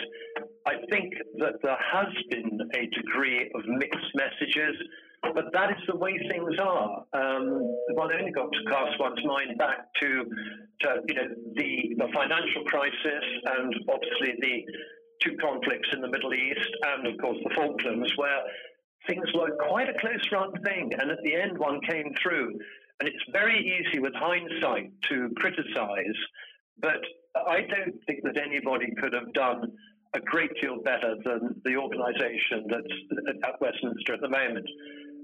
I 0.68 0.74
think 0.92 1.12
that 1.40 1.56
there 1.64 1.78
has 1.94 2.14
been 2.30 2.60
a 2.76 2.86
degree 2.86 3.50
of 3.56 3.62
mixed 3.66 4.14
messages, 4.14 4.76
but 5.34 5.46
that 5.54 5.72
is 5.72 5.82
the 5.88 5.96
way 5.98 6.14
things 6.30 6.54
are. 6.62 7.02
Um, 7.14 7.66
one 7.98 8.14
only 8.14 8.32
got 8.32 8.52
to 8.52 8.62
cast 8.70 9.00
one's 9.00 9.26
mind 9.26 9.58
back 9.58 9.90
to, 10.02 10.08
to 10.82 10.88
you 11.08 11.16
know, 11.16 11.30
the, 11.56 11.96
the 11.98 12.08
financial 12.14 12.64
crisis 12.68 13.26
and 13.58 13.74
obviously 13.90 14.38
the 14.40 14.62
two 15.22 15.38
conflicts 15.38 15.90
in 15.94 16.02
the 16.02 16.08
Middle 16.08 16.34
East 16.34 16.70
and, 16.84 17.08
of 17.08 17.20
course, 17.20 17.38
the 17.44 17.54
Falklands, 17.56 18.12
where 18.18 18.42
things 19.08 19.26
were 19.34 19.52
quite 19.68 19.90
a 19.90 20.00
close 20.00 20.26
run 20.32 20.52
thing. 20.64 20.92
And 21.00 21.12
at 21.12 21.22
the 21.24 21.36
end, 21.36 21.58
one 21.58 21.80
came 21.82 22.14
through. 22.22 22.60
And 23.00 23.10
it's 23.10 23.24
very 23.32 23.60
easy 23.60 24.00
with 24.00 24.14
hindsight 24.16 24.92
to 25.10 25.30
criticize, 25.36 26.18
but 26.80 27.02
I 27.36 27.62
don't 27.62 27.96
think 28.08 28.24
that 28.24 28.38
anybody 28.38 28.94
could 29.02 29.14
have 29.14 29.34
done 29.34 29.74
a 30.14 30.20
great 30.22 30.52
deal 30.62 30.82
better 30.82 31.16
than 31.26 31.62
the 31.66 31.76
organization 31.76 32.68
that's 32.70 33.44
at 33.44 33.60
Westminster 33.60 34.14
at 34.14 34.22
the 34.22 34.30
moment 34.30 34.66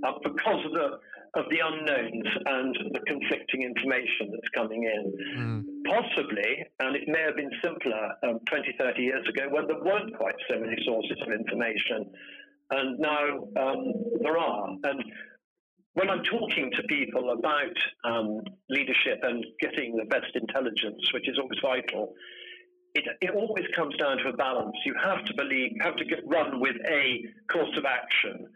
uh, 0.05 0.13
because 0.21 0.65
of 0.65 0.71
the 0.74 1.00
of 1.34 1.46
the 1.50 1.60
unknowns 1.64 2.28
and 2.46 2.76
the 2.92 3.00
conflicting 3.08 3.64
information 3.64 4.32
that's 4.32 4.52
coming 4.54 4.84
in. 4.84 5.04
Mm. 5.38 5.64
Possibly, 5.88 6.66
and 6.80 6.96
it 6.96 7.08
may 7.08 7.22
have 7.22 7.38
been 7.38 7.52
simpler 7.64 8.12
um, 8.24 8.40
20, 8.50 8.76
30 8.78 9.02
years 9.02 9.28
ago 9.28 9.48
when 9.50 9.68
there 9.68 9.82
weren't 9.82 10.16
quite 10.18 10.36
so 10.50 10.60
many 10.60 10.76
sources 10.86 11.18
of 11.26 11.32
information. 11.32 12.12
and 12.72 13.00
now 13.00 13.48
um, 13.58 13.94
there 14.22 14.38
are. 14.38 14.70
And 14.84 15.04
when 15.94 16.10
I'm 16.10 16.24
talking 16.24 16.72
to 16.76 16.84
people 16.84 17.32
about 17.32 17.78
um, 18.04 18.42
leadership 18.70 19.20
and 19.24 19.46
getting 19.60 19.96
the 19.96 20.06
best 20.06 20.36
intelligence, 20.36 21.02
which 21.14 21.30
is 21.30 21.38
always 21.38 21.60
vital, 21.62 22.14
it, 22.94 23.06
it 23.22 23.32
always 23.32 23.66
comes 23.76 23.96
down 23.96 24.18
to 24.18 24.30
a 24.30 24.34
balance. 24.34 24.76
You 24.86 24.96
have 25.02 25.24
to 25.26 25.34
believe, 25.36 25.72
you 25.76 25.82
have 25.82 25.96
to 25.96 26.06
get, 26.06 26.20
run 26.26 26.60
with 26.60 26.76
a 26.90 27.24
course 27.52 27.78
of 27.78 27.86
action 27.86 28.48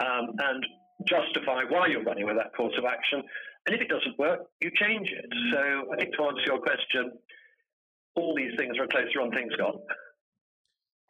um, 0.00 0.34
and 0.38 0.66
justify 1.04 1.62
why 1.68 1.88
you're 1.88 2.02
running 2.02 2.26
with 2.26 2.36
that 2.36 2.54
course 2.56 2.74
of 2.78 2.84
action. 2.84 3.22
And 3.66 3.74
if 3.74 3.80
it 3.80 3.88
doesn't 3.88 4.18
work, 4.18 4.40
you 4.60 4.70
change 4.74 5.08
it. 5.10 5.26
Mm. 5.28 5.52
So 5.52 5.92
I 5.92 5.96
think 5.96 6.14
to 6.16 6.24
answer 6.24 6.42
your 6.46 6.58
question, 6.58 7.12
all 8.14 8.34
these 8.34 8.52
things 8.56 8.78
are 8.78 8.84
a 8.84 8.88
closer 8.88 9.20
on 9.20 9.30
things 9.30 9.52
gone. 9.56 9.78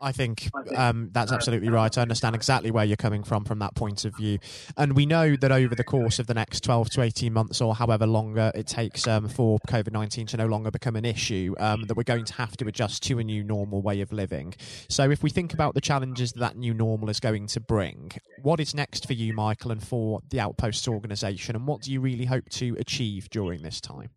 I 0.00 0.12
think 0.12 0.50
um, 0.76 1.08
that's 1.12 1.32
absolutely 1.32 1.70
right. 1.70 1.96
I 1.96 2.02
understand 2.02 2.34
exactly 2.34 2.70
where 2.70 2.84
you're 2.84 2.96
coming 2.96 3.22
from 3.22 3.44
from 3.44 3.58
that 3.60 3.74
point 3.74 4.04
of 4.04 4.14
view. 4.16 4.38
And 4.76 4.94
we 4.94 5.06
know 5.06 5.36
that 5.36 5.50
over 5.50 5.74
the 5.74 5.84
course 5.84 6.18
of 6.18 6.26
the 6.26 6.34
next 6.34 6.62
12 6.64 6.90
to 6.90 7.02
18 7.02 7.32
months 7.32 7.60
or 7.62 7.74
however 7.74 8.06
longer 8.06 8.52
it 8.54 8.66
takes 8.66 9.06
um, 9.06 9.28
for 9.28 9.58
COVID 9.68 9.92
19 9.92 10.26
to 10.26 10.36
no 10.36 10.46
longer 10.46 10.70
become 10.70 10.96
an 10.96 11.04
issue, 11.04 11.54
um, 11.58 11.84
that 11.84 11.96
we're 11.96 12.02
going 12.02 12.26
to 12.26 12.34
have 12.34 12.56
to 12.58 12.66
adjust 12.66 13.02
to 13.04 13.18
a 13.18 13.24
new 13.24 13.42
normal 13.42 13.80
way 13.80 14.00
of 14.02 14.12
living. 14.12 14.54
So, 14.88 15.10
if 15.10 15.22
we 15.22 15.30
think 15.30 15.54
about 15.54 15.74
the 15.74 15.80
challenges 15.80 16.32
that, 16.32 16.40
that 16.40 16.56
new 16.56 16.74
normal 16.74 17.08
is 17.08 17.18
going 17.18 17.46
to 17.48 17.60
bring, 17.60 18.12
what 18.42 18.60
is 18.60 18.74
next 18.74 19.06
for 19.06 19.14
you, 19.14 19.32
Michael, 19.32 19.70
and 19.70 19.82
for 19.82 20.20
the 20.28 20.40
Outposts 20.40 20.86
organisation? 20.88 21.56
And 21.56 21.66
what 21.66 21.80
do 21.80 21.92
you 21.92 22.00
really 22.00 22.26
hope 22.26 22.48
to 22.50 22.76
achieve 22.78 23.30
during 23.30 23.62
this 23.62 23.80
time? 23.80 24.10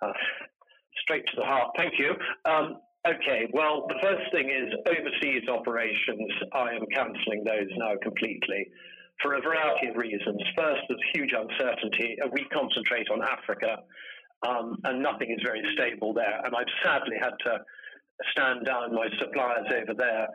Uh, 0.00 0.12
straight 1.02 1.24
to 1.26 1.32
the 1.36 1.44
heart. 1.44 1.72
Thank 1.76 1.94
you. 1.98 2.12
Okay, 3.02 3.50
well, 3.52 3.86
the 3.88 3.98
first 3.98 4.30
thing 4.30 4.46
is 4.46 4.70
overseas 4.86 5.42
operations. 5.50 6.30
I 6.54 6.70
am 6.70 6.86
cancelling 6.94 7.42
those 7.42 7.66
now 7.74 7.98
completely 8.00 8.70
for 9.20 9.34
a 9.34 9.40
variety 9.42 9.88
of 9.88 9.96
reasons. 9.96 10.38
First, 10.56 10.82
there's 10.86 11.02
huge 11.12 11.34
uncertainty. 11.34 12.14
We 12.30 12.46
concentrate 12.54 13.10
on 13.10 13.18
Africa, 13.26 13.82
um, 14.46 14.78
and 14.84 15.02
nothing 15.02 15.34
is 15.34 15.42
very 15.42 15.62
stable 15.74 16.14
there. 16.14 16.46
And 16.46 16.54
I've 16.54 16.70
sadly 16.84 17.18
had 17.18 17.34
to 17.50 17.58
stand 18.30 18.66
down 18.66 18.94
my 18.94 19.08
suppliers 19.18 19.66
over 19.82 19.94
there. 19.98 20.28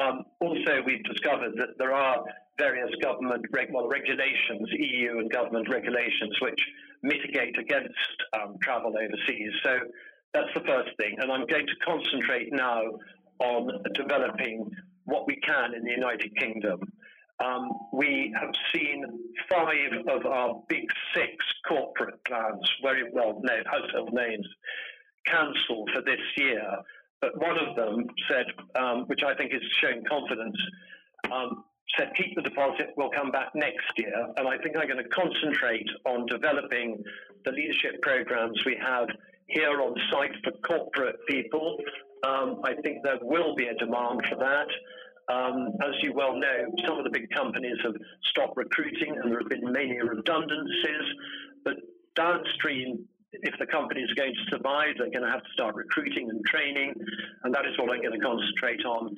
Um, 0.00 0.24
also, 0.40 0.80
we've 0.86 1.04
discovered 1.04 1.52
that 1.58 1.76
there 1.76 1.92
are 1.92 2.24
various 2.58 2.90
government 3.02 3.44
well, 3.70 3.88
regulations, 3.88 4.68
EU 4.72 5.18
and 5.18 5.30
government 5.30 5.68
regulations, 5.68 6.32
which 6.40 6.60
mitigate 7.02 7.58
against 7.58 8.16
um, 8.32 8.56
travel 8.62 8.94
overseas. 8.96 9.52
So 9.62 9.76
that's 10.34 10.52
the 10.54 10.60
first 10.66 10.90
thing. 10.98 11.16
And 11.18 11.30
I'm 11.32 11.46
going 11.46 11.66
to 11.66 11.76
concentrate 11.86 12.52
now 12.52 12.82
on 13.38 13.70
developing 13.94 14.70
what 15.04 15.26
we 15.26 15.36
can 15.36 15.74
in 15.74 15.84
the 15.84 15.92
United 15.92 16.36
Kingdom. 16.36 16.80
Um, 17.44 17.68
we 17.92 18.34
have 18.38 18.54
seen 18.74 19.04
five 19.50 19.92
of 20.08 20.26
our 20.26 20.62
big 20.68 20.84
six 21.14 21.30
corporate 21.68 22.22
plans, 22.24 22.68
very 22.82 23.10
well 23.12 23.40
known 23.42 23.64
household 23.66 24.12
names, 24.12 24.46
cancelled 25.26 25.90
for 25.94 26.02
this 26.02 26.20
year. 26.36 26.62
But 27.20 27.40
one 27.40 27.56
of 27.58 27.74
them 27.76 28.06
said, 28.28 28.46
um, 28.80 29.04
which 29.06 29.22
I 29.26 29.34
think 29.34 29.52
is 29.52 29.62
showing 29.80 30.04
confidence, 30.08 30.56
um, 31.32 31.64
said, 31.98 32.10
keep 32.16 32.34
the 32.34 32.42
deposit, 32.42 32.90
we'll 32.96 33.10
come 33.10 33.30
back 33.30 33.48
next 33.54 33.86
year. 33.96 34.14
And 34.36 34.46
I 34.46 34.58
think 34.58 34.76
I'm 34.76 34.86
going 34.88 35.02
to 35.02 35.08
concentrate 35.08 35.88
on 36.04 36.26
developing 36.26 37.02
the 37.44 37.52
leadership 37.52 38.00
programs 38.02 38.62
we 38.64 38.76
have 38.80 39.08
here 39.48 39.80
on 39.80 39.94
site 40.10 40.32
for 40.42 40.52
corporate 40.66 41.16
people. 41.28 41.78
Um, 42.26 42.60
I 42.64 42.74
think 42.82 43.02
there 43.02 43.18
will 43.22 43.54
be 43.54 43.66
a 43.66 43.74
demand 43.74 44.22
for 44.28 44.36
that. 44.38 44.68
Um, 45.32 45.72
as 45.82 45.94
you 46.02 46.12
well 46.12 46.36
know, 46.36 46.72
some 46.86 46.98
of 46.98 47.04
the 47.04 47.10
big 47.10 47.30
companies 47.30 47.76
have 47.82 47.94
stopped 48.30 48.56
recruiting 48.56 49.16
and 49.16 49.30
there 49.30 49.38
have 49.40 49.48
been 49.48 49.72
many 49.72 49.98
redundancies. 50.00 51.06
But 51.64 51.76
downstream, 52.14 53.06
if 53.32 53.54
the 53.58 53.66
companies 53.66 54.08
are 54.10 54.14
going 54.14 54.34
to 54.34 54.56
survive, 54.56 54.96
they're 54.98 55.10
going 55.10 55.24
to 55.24 55.30
have 55.30 55.42
to 55.42 55.52
start 55.54 55.74
recruiting 55.74 56.30
and 56.30 56.44
training. 56.44 56.94
And 57.42 57.54
that 57.54 57.66
is 57.66 57.76
what 57.78 57.90
I'm 57.90 58.02
going 58.02 58.18
to 58.18 58.24
concentrate 58.24 58.84
on, 58.84 59.16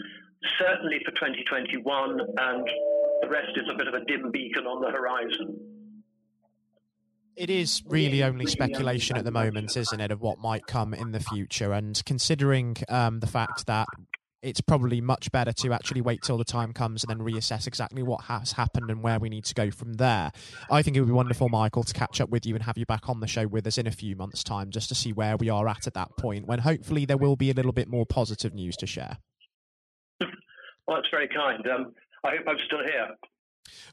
certainly 0.59 1.00
for 1.04 1.11
2021. 1.12 2.21
And 2.21 2.68
the 3.23 3.28
rest 3.28 3.50
is 3.56 3.68
a 3.71 3.76
bit 3.76 3.88
of 3.88 3.95
a 3.95 4.04
dim 4.04 4.30
beacon 4.30 4.66
on 4.66 4.83
the 4.83 4.90
horizon 4.90 5.75
it 7.37 7.50
is 7.50 7.83
really 7.87 8.23
only 8.23 8.47
speculation 8.47 9.16
at 9.16 9.25
the 9.25 9.31
moment, 9.31 9.76
isn't 9.76 10.00
it, 10.00 10.11
of 10.11 10.21
what 10.21 10.38
might 10.38 10.66
come 10.66 10.95
in 10.95 11.12
the 11.12 11.21
future? 11.21 11.73
And 11.73 12.02
considering 12.05 12.76
um, 12.88 13.21
the 13.21 13.26
fact 13.26 13.66
that 13.66 13.87
it's 14.43 14.61
probably 14.61 15.00
much 15.00 15.33
better 15.33 15.52
to 15.52 15.73
actually 15.73 16.00
wait 16.00 16.23
till 16.23 16.38
the 16.38 16.45
time 16.45 16.73
comes 16.73 17.02
and 17.02 17.11
then 17.11 17.26
reassess 17.26 17.66
exactly 17.66 18.02
what 18.02 18.25
has 18.25 18.52
happened 18.52 18.90
and 18.90 19.02
where 19.02 19.19
we 19.19 19.28
need 19.28 19.45
to 19.45 19.55
go 19.55 19.71
from 19.71 19.95
there. 19.95 20.31
I 20.71 20.83
think 20.83 20.97
it 20.97 21.00
would 21.00 21.09
be 21.09 21.12
wonderful, 21.12 21.49
Michael, 21.49 21.83
to 21.83 21.93
catch 21.93 22.21
up 22.21 22.31
with 22.31 22.47
you 22.47 22.55
and 22.55 22.62
have 22.62 22.78
you 22.78 22.87
back 22.87 23.09
on 23.09 23.21
the 23.21 23.26
show 23.26 23.47
with 23.47 23.66
us 23.66 23.76
in 23.76 23.87
a 23.87 23.90
few 23.90 24.14
months' 24.14 24.45
time 24.45 24.71
just 24.71 24.88
to 24.90 24.95
see 24.95 25.12
where 25.12 25.37
we 25.37 25.49
are 25.49 25.66
at 25.69 25.87
at 25.87 25.95
that 25.95 26.16
point 26.16 26.47
when 26.47 26.61
hopefully 26.61 27.05
there 27.05 27.16
will 27.16 27.37
be 27.37 27.50
a 27.50 27.55
little 27.55 27.73
bit 27.73 27.88
more 27.88 28.07
positive 28.07 28.55
news 28.55 28.76
to 28.76 28.87
share. 28.87 29.19
Well, 30.88 30.99
that's 30.99 31.11
very 31.11 31.26
kind. 31.26 31.66
Um, 31.66 31.95
I 32.23 32.37
hope 32.37 32.47
I'm 32.47 32.59
still 32.64 32.78
here. 32.78 33.09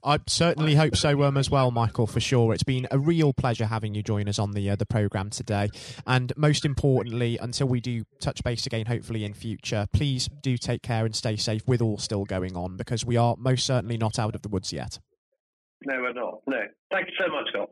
I 0.03 0.19
certainly 0.27 0.75
hope 0.75 0.95
so 0.95 1.23
um, 1.23 1.37
as 1.37 1.49
well, 1.49 1.71
Michael, 1.71 2.07
for 2.07 2.19
sure. 2.19 2.53
It's 2.53 2.63
been 2.63 2.87
a 2.91 2.99
real 2.99 3.33
pleasure 3.33 3.65
having 3.65 3.95
you 3.95 4.03
join 4.03 4.27
us 4.27 4.39
on 4.39 4.51
the 4.51 4.69
uh, 4.69 4.75
the 4.75 4.85
program 4.85 5.29
today. 5.29 5.69
And 6.05 6.33
most 6.35 6.65
importantly, 6.65 7.37
until 7.41 7.67
we 7.67 7.79
do 7.79 8.03
touch 8.19 8.43
base 8.43 8.65
again, 8.65 8.85
hopefully 8.85 9.23
in 9.25 9.33
future, 9.33 9.87
please 9.93 10.29
do 10.41 10.57
take 10.57 10.81
care 10.81 11.05
and 11.05 11.15
stay 11.15 11.35
safe 11.35 11.67
with 11.67 11.81
all 11.81 11.97
still 11.97 12.25
going 12.25 12.57
on 12.57 12.77
because 12.77 13.05
we 13.05 13.17
are 13.17 13.35
most 13.37 13.65
certainly 13.65 13.97
not 13.97 14.19
out 14.19 14.35
of 14.35 14.41
the 14.41 14.49
woods 14.49 14.73
yet. 14.73 14.99
No, 15.85 16.01
we're 16.01 16.13
not. 16.13 16.41
No. 16.47 16.61
Thank 16.91 17.07
you 17.07 17.13
so 17.19 17.31
much, 17.31 17.49
Scott. 17.49 17.69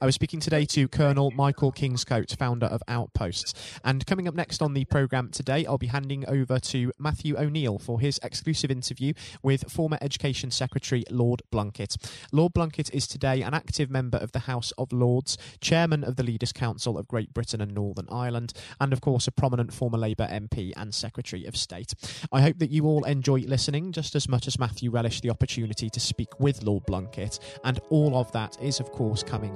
I 0.00 0.06
was 0.06 0.14
speaking 0.14 0.40
today 0.40 0.64
to 0.66 0.88
Colonel 0.88 1.30
Michael 1.30 1.72
Kingscote, 1.72 2.36
founder 2.36 2.66
of 2.66 2.82
Outposts. 2.86 3.54
And 3.84 4.06
coming 4.06 4.28
up 4.28 4.34
next 4.34 4.62
on 4.62 4.74
the 4.74 4.84
programme 4.84 5.30
today, 5.30 5.64
I'll 5.64 5.78
be 5.78 5.86
handing 5.86 6.28
over 6.28 6.58
to 6.58 6.92
Matthew 6.98 7.38
O'Neill 7.38 7.78
for 7.78 8.00
his 8.00 8.20
exclusive 8.22 8.70
interview 8.70 9.14
with 9.42 9.70
former 9.70 9.98
Education 10.00 10.50
Secretary 10.50 11.04
Lord 11.10 11.42
Blunkett. 11.50 11.96
Lord 12.30 12.52
Blunkett 12.52 12.92
is 12.92 13.06
today 13.06 13.42
an 13.42 13.54
active 13.54 13.90
member 13.90 14.18
of 14.18 14.32
the 14.32 14.40
House 14.40 14.72
of 14.72 14.92
Lords, 14.92 15.38
chairman 15.60 16.04
of 16.04 16.16
the 16.16 16.22
Leaders' 16.22 16.52
Council 16.52 16.98
of 16.98 17.08
Great 17.08 17.32
Britain 17.32 17.60
and 17.60 17.74
Northern 17.74 18.06
Ireland, 18.10 18.52
and 18.80 18.92
of 18.92 19.00
course 19.00 19.26
a 19.26 19.32
prominent 19.32 19.72
former 19.72 19.98
Labour 19.98 20.28
MP 20.30 20.72
and 20.76 20.94
Secretary 20.94 21.46
of 21.46 21.56
State. 21.56 21.94
I 22.30 22.42
hope 22.42 22.58
that 22.58 22.70
you 22.70 22.84
all 22.84 23.04
enjoy 23.04 23.40
listening 23.40 23.92
just 23.92 24.14
as 24.14 24.28
much 24.28 24.46
as 24.46 24.58
Matthew 24.58 24.90
relished 24.90 25.22
the 25.22 25.30
opportunity 25.30 25.88
to 25.90 26.00
speak 26.00 26.38
with 26.38 26.62
Lord 26.62 26.84
Blunkett, 26.86 27.38
and 27.64 27.80
all 27.90 28.16
of 28.16 28.30
that 28.32 28.56
is, 28.60 28.78
of 28.78 28.92
course, 28.92 29.22
coming 29.22 29.55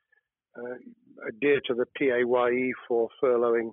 adhere 1.27 1.61
to 1.67 1.73
the 1.73 1.85
PAYE 1.97 2.73
for 2.87 3.09
furloughing 3.21 3.71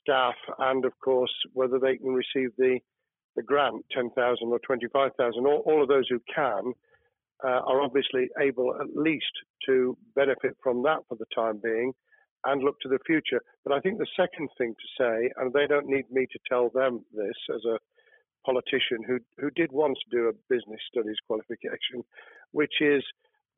staff, 0.00 0.34
and 0.58 0.84
of 0.84 0.92
course 1.00 1.32
whether 1.52 1.78
they 1.78 1.96
can 1.96 2.14
receive 2.14 2.50
the 2.58 2.78
the 3.36 3.42
grant, 3.42 3.84
10,000 3.90 4.14
or 4.46 4.60
25,000. 4.60 5.44
All, 5.44 5.62
all, 5.66 5.82
of 5.82 5.88
those 5.88 6.06
who 6.08 6.20
can 6.32 6.72
uh, 7.44 7.48
are 7.66 7.82
obviously 7.82 8.28
able 8.40 8.74
at 8.80 8.94
least 8.94 9.32
to 9.66 9.96
benefit 10.14 10.56
from 10.62 10.84
that 10.84 11.00
for 11.08 11.16
the 11.16 11.26
time 11.34 11.60
being 11.62 11.92
and 12.44 12.62
look 12.62 12.78
to 12.80 12.88
the 12.88 12.98
future. 13.06 13.40
But 13.64 13.72
I 13.72 13.80
think 13.80 13.98
the 13.98 14.06
second 14.16 14.50
thing 14.56 14.74
to 14.74 15.02
say, 15.02 15.30
and 15.36 15.52
they 15.52 15.66
don't 15.66 15.86
need 15.86 16.04
me 16.10 16.26
to 16.30 16.38
tell 16.48 16.70
them 16.72 17.04
this 17.12 17.34
as 17.54 17.64
a 17.64 17.78
politician 18.44 19.02
who 19.06 19.18
who 19.38 19.50
did 19.50 19.72
once 19.72 19.98
do 20.10 20.28
a 20.28 20.54
business 20.54 20.80
studies 20.90 21.16
qualification, 21.26 22.04
which 22.52 22.74
is 22.80 23.02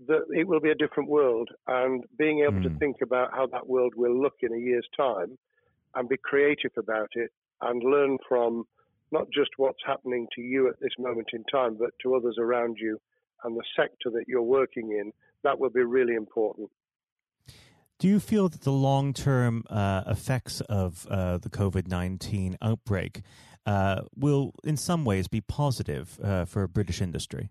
that 0.07 0.25
it 0.35 0.47
will 0.47 0.61
be 0.61 0.71
a 0.71 0.75
different 0.75 1.09
world, 1.09 1.49
and 1.67 2.05
being 2.19 2.41
able 2.41 2.61
mm. 2.61 2.65
to 2.65 2.69
hmm. 2.69 2.79
think 2.79 2.97
about 3.03 3.33
how 3.33 3.47
that 3.47 3.67
world 3.67 3.95
will 3.97 4.21
look 4.21 4.35
in 4.43 4.53
a 4.53 4.59
year's 4.59 4.87
time, 4.97 5.39
and 5.95 6.09
be 6.09 6.17
creative 6.19 6.73
about 6.77 7.09
it, 7.15 7.31
and 7.63 7.83
learn 7.83 8.19
from 8.29 8.65
not 9.13 9.27
just 9.33 9.51
what's 9.57 9.79
happening 9.87 10.27
to 10.35 10.43
you 10.43 10.69
at 10.69 10.79
this 10.81 10.93
moment 10.99 11.29
in 11.33 11.45
time, 11.45 11.77
but 11.79 11.91
to 12.03 12.15
others 12.15 12.37
around 12.39 12.77
you 12.79 13.01
and 13.45 13.57
the 13.57 13.63
sector 13.77 14.11
that 14.11 14.25
you're 14.27 14.43
working 14.43 14.91
in, 14.91 15.13
that 15.45 15.59
will 15.59 15.71
be 15.71 15.83
really 15.83 16.15
important. 16.15 16.71
Do 17.99 18.09
you 18.09 18.21
feel 18.21 18.49
that 18.49 18.63
the 18.63 18.73
long 18.73 19.15
term 19.15 19.65
uh, 19.71 20.03
effects 20.07 20.61
of 20.63 21.07
uh, 21.11 21.39
the 21.39 21.49
COVID 21.49 21.89
19 21.89 22.59
outbreak 22.61 23.23
uh, 23.65 24.03
will, 24.15 24.53
in 24.65 24.77
some 24.77 25.05
ways, 25.05 25.29
be 25.29 25.41
positive 25.41 26.19
uh, 26.23 26.45
for 26.45 26.69
British 26.69 27.01
industry? 27.01 27.51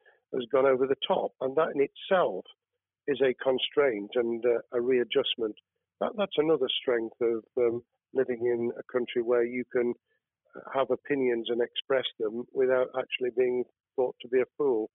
has 0.33 0.45
gone 0.51 0.65
over 0.65 0.87
the 0.87 0.95
top. 1.07 1.31
And 1.41 1.55
that 1.55 1.69
in 1.75 1.81
itself 1.81 2.45
is 3.07 3.19
a 3.21 3.33
constraint 3.43 4.11
and 4.15 4.43
uh, 4.45 4.59
a 4.77 4.81
readjustment. 4.81 5.55
That, 5.99 6.11
that's 6.17 6.37
another 6.37 6.67
strength 6.81 7.15
of 7.21 7.43
um, 7.57 7.81
living 8.13 8.39
in 8.45 8.71
a 8.77 8.91
country 8.91 9.21
where 9.21 9.45
you 9.45 9.63
can 9.71 9.93
have 10.73 10.91
opinions 10.91 11.47
and 11.49 11.61
express 11.61 12.05
them 12.19 12.43
without 12.53 12.87
actually 12.97 13.29
being 13.37 13.63
thought 13.95 14.15
to 14.21 14.27
be 14.27 14.39
a 14.39 14.45
fool. 14.57 14.89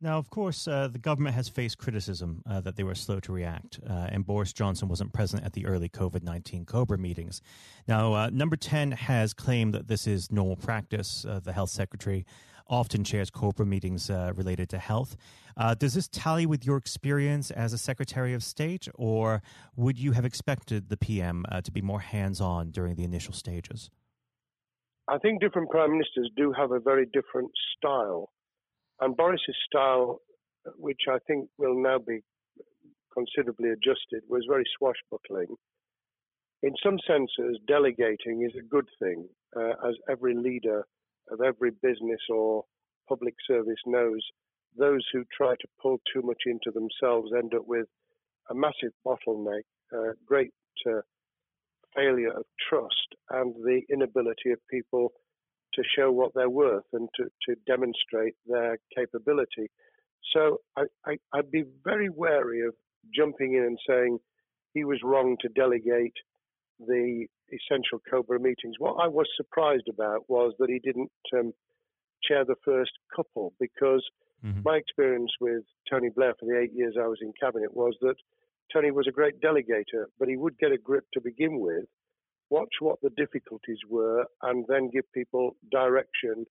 Now, 0.00 0.18
of 0.18 0.28
course, 0.28 0.68
uh, 0.68 0.88
the 0.88 0.98
government 0.98 1.34
has 1.34 1.48
faced 1.48 1.78
criticism 1.78 2.42
uh, 2.46 2.60
that 2.60 2.76
they 2.76 2.82
were 2.82 2.94
slow 2.94 3.20
to 3.20 3.32
react, 3.32 3.80
uh, 3.88 4.08
and 4.10 4.26
Boris 4.26 4.52
Johnson 4.52 4.88
wasn't 4.88 5.14
present 5.14 5.44
at 5.44 5.54
the 5.54 5.64
early 5.64 5.88
COVID 5.88 6.22
19 6.22 6.66
COBRA 6.66 6.98
meetings. 6.98 7.40
Now, 7.88 8.12
uh, 8.12 8.30
number 8.30 8.56
10 8.56 8.90
has 8.92 9.32
claimed 9.32 9.72
that 9.72 9.88
this 9.88 10.06
is 10.06 10.30
normal 10.30 10.56
practice. 10.56 11.24
Uh, 11.24 11.40
the 11.42 11.54
health 11.54 11.70
secretary 11.70 12.26
often 12.68 13.04
chairs 13.04 13.30
COBRA 13.30 13.66
meetings 13.66 14.10
uh, 14.10 14.32
related 14.34 14.68
to 14.70 14.78
health. 14.78 15.16
does 15.78 15.94
this 15.94 16.08
tally 16.08 16.46
with 16.46 16.64
your 16.64 16.76
experience 16.76 17.50
as 17.50 17.72
a 17.72 17.78
Secretary 17.78 18.34
of 18.34 18.42
State, 18.42 18.88
or 18.94 19.42
would 19.76 19.98
you 19.98 20.12
have 20.12 20.24
expected 20.24 20.88
the 20.88 20.96
PM 20.96 21.44
to 21.62 21.70
be 21.70 21.80
more 21.82 22.00
hands 22.00 22.40
on 22.40 22.70
during 22.70 22.94
the 22.96 23.04
initial 23.04 23.34
stages? 23.34 23.90
I 25.06 25.18
think 25.18 25.40
different 25.40 25.70
prime 25.70 25.92
ministers 25.92 26.30
do 26.36 26.52
have 26.52 26.72
a 26.72 26.80
very 26.80 27.06
different 27.12 27.50
style. 27.76 28.30
And 29.00 29.16
Boris's 29.16 29.56
style, 29.66 30.20
which 30.76 31.02
I 31.08 31.18
think 31.26 31.48
will 31.58 31.80
now 31.80 31.98
be 31.98 32.20
considerably 33.12 33.70
adjusted, 33.70 34.22
was 34.28 34.44
very 34.48 34.64
swashbuckling. 34.78 35.56
In 36.62 36.74
some 36.82 36.98
senses, 37.06 37.58
delegating 37.68 38.42
is 38.48 38.56
a 38.58 38.66
good 38.66 38.88
thing, 38.98 39.28
uh, 39.54 39.74
as 39.86 39.94
every 40.08 40.34
leader 40.34 40.86
of 41.30 41.40
every 41.40 41.70
business 41.82 42.20
or 42.30 42.64
public 43.08 43.34
service 43.46 43.80
knows. 43.86 44.20
Those 44.76 45.04
who 45.12 45.24
try 45.36 45.54
to 45.54 45.68
pull 45.80 45.98
too 46.12 46.22
much 46.22 46.42
into 46.46 46.70
themselves 46.72 47.30
end 47.36 47.54
up 47.54 47.66
with 47.66 47.86
a 48.50 48.54
massive 48.54 48.92
bottleneck, 49.06 49.62
great 50.26 50.52
uh, 50.86 51.00
failure 51.94 52.32
of 52.32 52.44
trust 52.68 53.14
and 53.30 53.54
the 53.54 53.82
inability 53.92 54.50
of 54.50 54.58
people 54.70 55.12
to 55.74 55.82
show 55.96 56.10
what 56.10 56.32
they're 56.34 56.50
worth 56.50 56.84
and 56.92 57.08
to, 57.16 57.24
to 57.48 57.56
demonstrate 57.66 58.34
their 58.46 58.78
capability. 58.96 59.70
So 60.34 60.58
I, 60.76 60.84
I, 61.06 61.16
I'd 61.32 61.50
be 61.50 61.64
very 61.84 62.08
wary 62.08 62.66
of 62.66 62.74
jumping 63.14 63.54
in 63.54 63.64
and 63.64 63.78
saying 63.88 64.18
he 64.72 64.84
was 64.84 65.00
wrong 65.02 65.36
to 65.40 65.48
delegate 65.48 66.14
the 66.78 67.26
essential 67.52 68.00
Cobra 68.10 68.40
meetings. 68.40 68.76
What 68.78 68.96
I 69.02 69.08
was 69.08 69.26
surprised 69.36 69.88
about 69.88 70.28
was 70.28 70.54
that 70.58 70.70
he 70.70 70.78
didn't 70.78 71.10
um, 71.36 71.52
chair 72.22 72.44
the 72.44 72.56
first 72.64 72.92
couple 73.14 73.52
because 73.60 74.02
Mm-hmm. 74.44 74.60
My 74.62 74.76
experience 74.76 75.32
with 75.40 75.62
Tony 75.90 76.10
Blair 76.10 76.34
for 76.38 76.46
the 76.46 76.60
eight 76.60 76.72
years 76.74 76.96
I 77.00 77.06
was 77.06 77.18
in 77.22 77.32
cabinet 77.40 77.74
was 77.74 77.94
that 78.02 78.16
Tony 78.72 78.90
was 78.90 79.06
a 79.08 79.12
great 79.12 79.40
delegator, 79.40 80.06
but 80.18 80.28
he 80.28 80.36
would 80.36 80.58
get 80.58 80.72
a 80.72 80.78
grip 80.78 81.04
to 81.14 81.20
begin 81.20 81.60
with, 81.60 81.84
watch 82.50 82.74
what 82.80 83.00
the 83.02 83.10
difficulties 83.10 83.78
were, 83.88 84.26
and 84.42 84.64
then 84.68 84.90
give 84.90 85.10
people 85.12 85.56
direction 85.70 86.44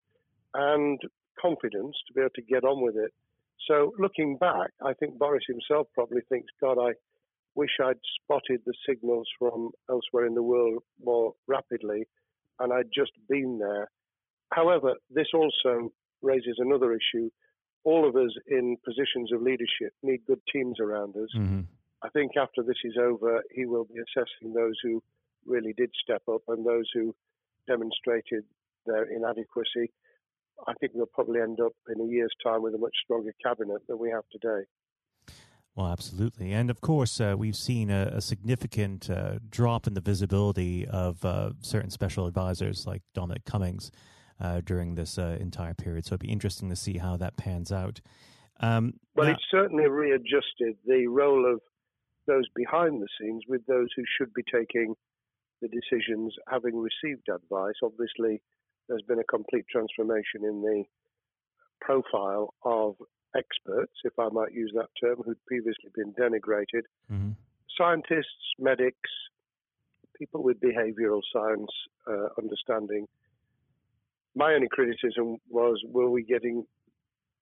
and 0.56 1.00
confidence 1.40 1.96
to 2.08 2.14
be 2.14 2.22
able 2.22 2.30
to 2.36 2.42
get 2.42 2.64
on 2.64 2.82
with 2.82 2.96
it. 2.96 3.12
So 3.68 3.94
looking 4.00 4.38
back, 4.38 4.72
I 4.84 4.94
think 4.94 5.18
Boris 5.18 5.44
himself 5.48 5.88
probably 5.94 6.22
thinks, 6.30 6.48
God, 6.60 6.78
I 6.80 6.94
wish 7.56 7.72
I'd 7.84 8.00
spotted 8.22 8.62
the 8.66 8.74
signals 8.88 9.28
from 9.38 9.72
elsewhere 9.90 10.26
in 10.26 10.34
the 10.34 10.44
world 10.44 10.84
more 11.04 11.34
rapidly 11.48 12.08
and 12.60 12.74
I'd 12.74 12.90
just 12.94 13.12
been 13.30 13.60
there. 13.60 13.90
However, 14.52 14.96
this 15.10 15.28
also 15.34 15.92
raises 16.22 16.56
another 16.58 16.94
issue. 16.94 17.30
All 17.84 18.08
of 18.08 18.16
us 18.16 18.32
in 18.48 18.78
positions 18.86 19.32
of 19.34 19.42
leadership 19.42 19.94
need 20.02 20.22
good 20.26 20.40
teams 20.52 20.80
around 20.80 21.16
us. 21.16 21.30
Mm-hmm. 21.38 21.62
I 22.04 22.10
think 22.10 22.32
after 22.38 22.64
this 22.64 22.78
is 22.84 22.96
over, 23.00 23.44
he 23.52 23.66
will 23.66 23.86
be 23.86 24.00
assessing 24.00 24.54
those 24.54 24.76
who 24.84 25.02
really 25.46 25.74
did 25.74 25.92
step 26.02 26.22
up 26.32 26.42
and 26.48 26.66
those 26.66 26.90
who 26.94 27.16
demonstrated 27.68 28.44
their 28.86 29.04
inadequacy. 29.04 29.92
I 30.68 30.74
think 30.80 30.94
we'll 30.94 31.08
probably 31.08 31.42
end 31.42 31.60
up 31.60 31.74
in 31.94 32.02
a 32.02 32.10
year's 32.10 32.34
time 32.46 32.62
with 32.62 32.76
a 32.76 32.78
much 32.78 32.96
stronger 33.04 33.34
cabinet 33.44 33.82
than 33.88 34.00
we 34.00 34.12
have 34.12 34.24
today. 34.32 34.66
Well, 35.76 35.88
absolutely. 35.88 36.52
And 36.52 36.70
of 36.70 36.82
course, 36.82 37.20
uh, 37.20 37.34
we've 37.36 37.56
seen 37.56 37.90
a, 37.90 38.12
a 38.14 38.22
significant 38.22 39.10
uh, 39.10 39.40
drop 39.50 39.88
in 39.88 39.96
the 39.96 40.02
visibility 40.02 40.88
of 40.88 41.26
uh, 41.26 41.52
certain 41.62 41.90
special 41.90 42.28
advisors 42.28 42.86
like 42.86 43.02
Dominic 43.16 43.46
Cummings 43.46 43.92
uh, 44.40 44.62
during 44.64 44.94
this 44.94 45.18
uh, 45.18 45.38
entire 45.40 45.74
period. 45.74 46.06
So 46.06 46.14
it'd 46.14 46.20
be 46.20 46.32
interesting 46.32 46.70
to 46.70 46.76
see 46.76 47.00
how 47.00 47.18
that 47.18 47.38
pans 47.38 47.72
out. 47.72 48.02
Um, 48.60 48.94
well, 49.16 49.28
now- 49.28 49.34
it's 49.34 49.44
certainly 49.50 49.88
readjusted 49.88 50.78
the 50.86 51.08
role 51.08 51.52
of 51.52 51.60
those 52.28 52.46
behind 52.56 53.02
the 53.02 53.08
scenes 53.20 53.44
with 53.48 53.66
those 53.66 53.88
who 53.96 54.04
should 54.18 54.34
be 54.34 54.44
taking 54.54 54.94
the 55.62 55.68
decisions 55.68 56.34
having 56.48 56.76
received 56.78 57.28
advice. 57.34 57.76
Obviously, 57.84 58.42
there's 58.88 59.02
been 59.08 59.20
a 59.20 59.24
complete 59.24 59.66
transformation 59.72 60.44
in 60.44 60.62
the 60.62 60.84
profile 61.82 62.54
of 62.64 62.96
experts, 63.36 63.94
if 64.04 64.14
I 64.20 64.30
might 64.30 64.54
use 64.54 64.72
that 64.76 64.90
term, 65.02 65.18
who'd 65.24 65.44
previously 65.46 65.90
been 65.96 66.14
denigrated. 66.14 66.84
Mm-hmm. 67.12 67.32
Scientists, 67.78 68.54
medics, 68.60 69.10
people 70.18 70.44
with 70.44 70.60
behavioral 70.60 71.22
science 71.32 71.72
uh, 72.08 72.28
understanding. 72.38 73.08
My 74.36 74.54
only 74.54 74.68
criticism 74.70 75.38
was 75.50 75.82
were 75.88 76.10
we 76.10 76.24
getting 76.24 76.66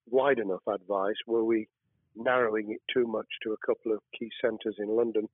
wide 0.09 0.39
enough 0.39 0.65
advice? 0.67 1.15
Were 1.27 1.43
we 1.43 1.67
narrowing 2.15 2.71
it 2.71 2.81
too 2.93 3.07
much 3.07 3.27
to 3.43 3.53
a 3.53 3.65
couple 3.65 3.93
of 3.93 3.99
key 4.17 4.29
centres 4.41 4.75
in 4.79 4.87
London? 4.87 5.27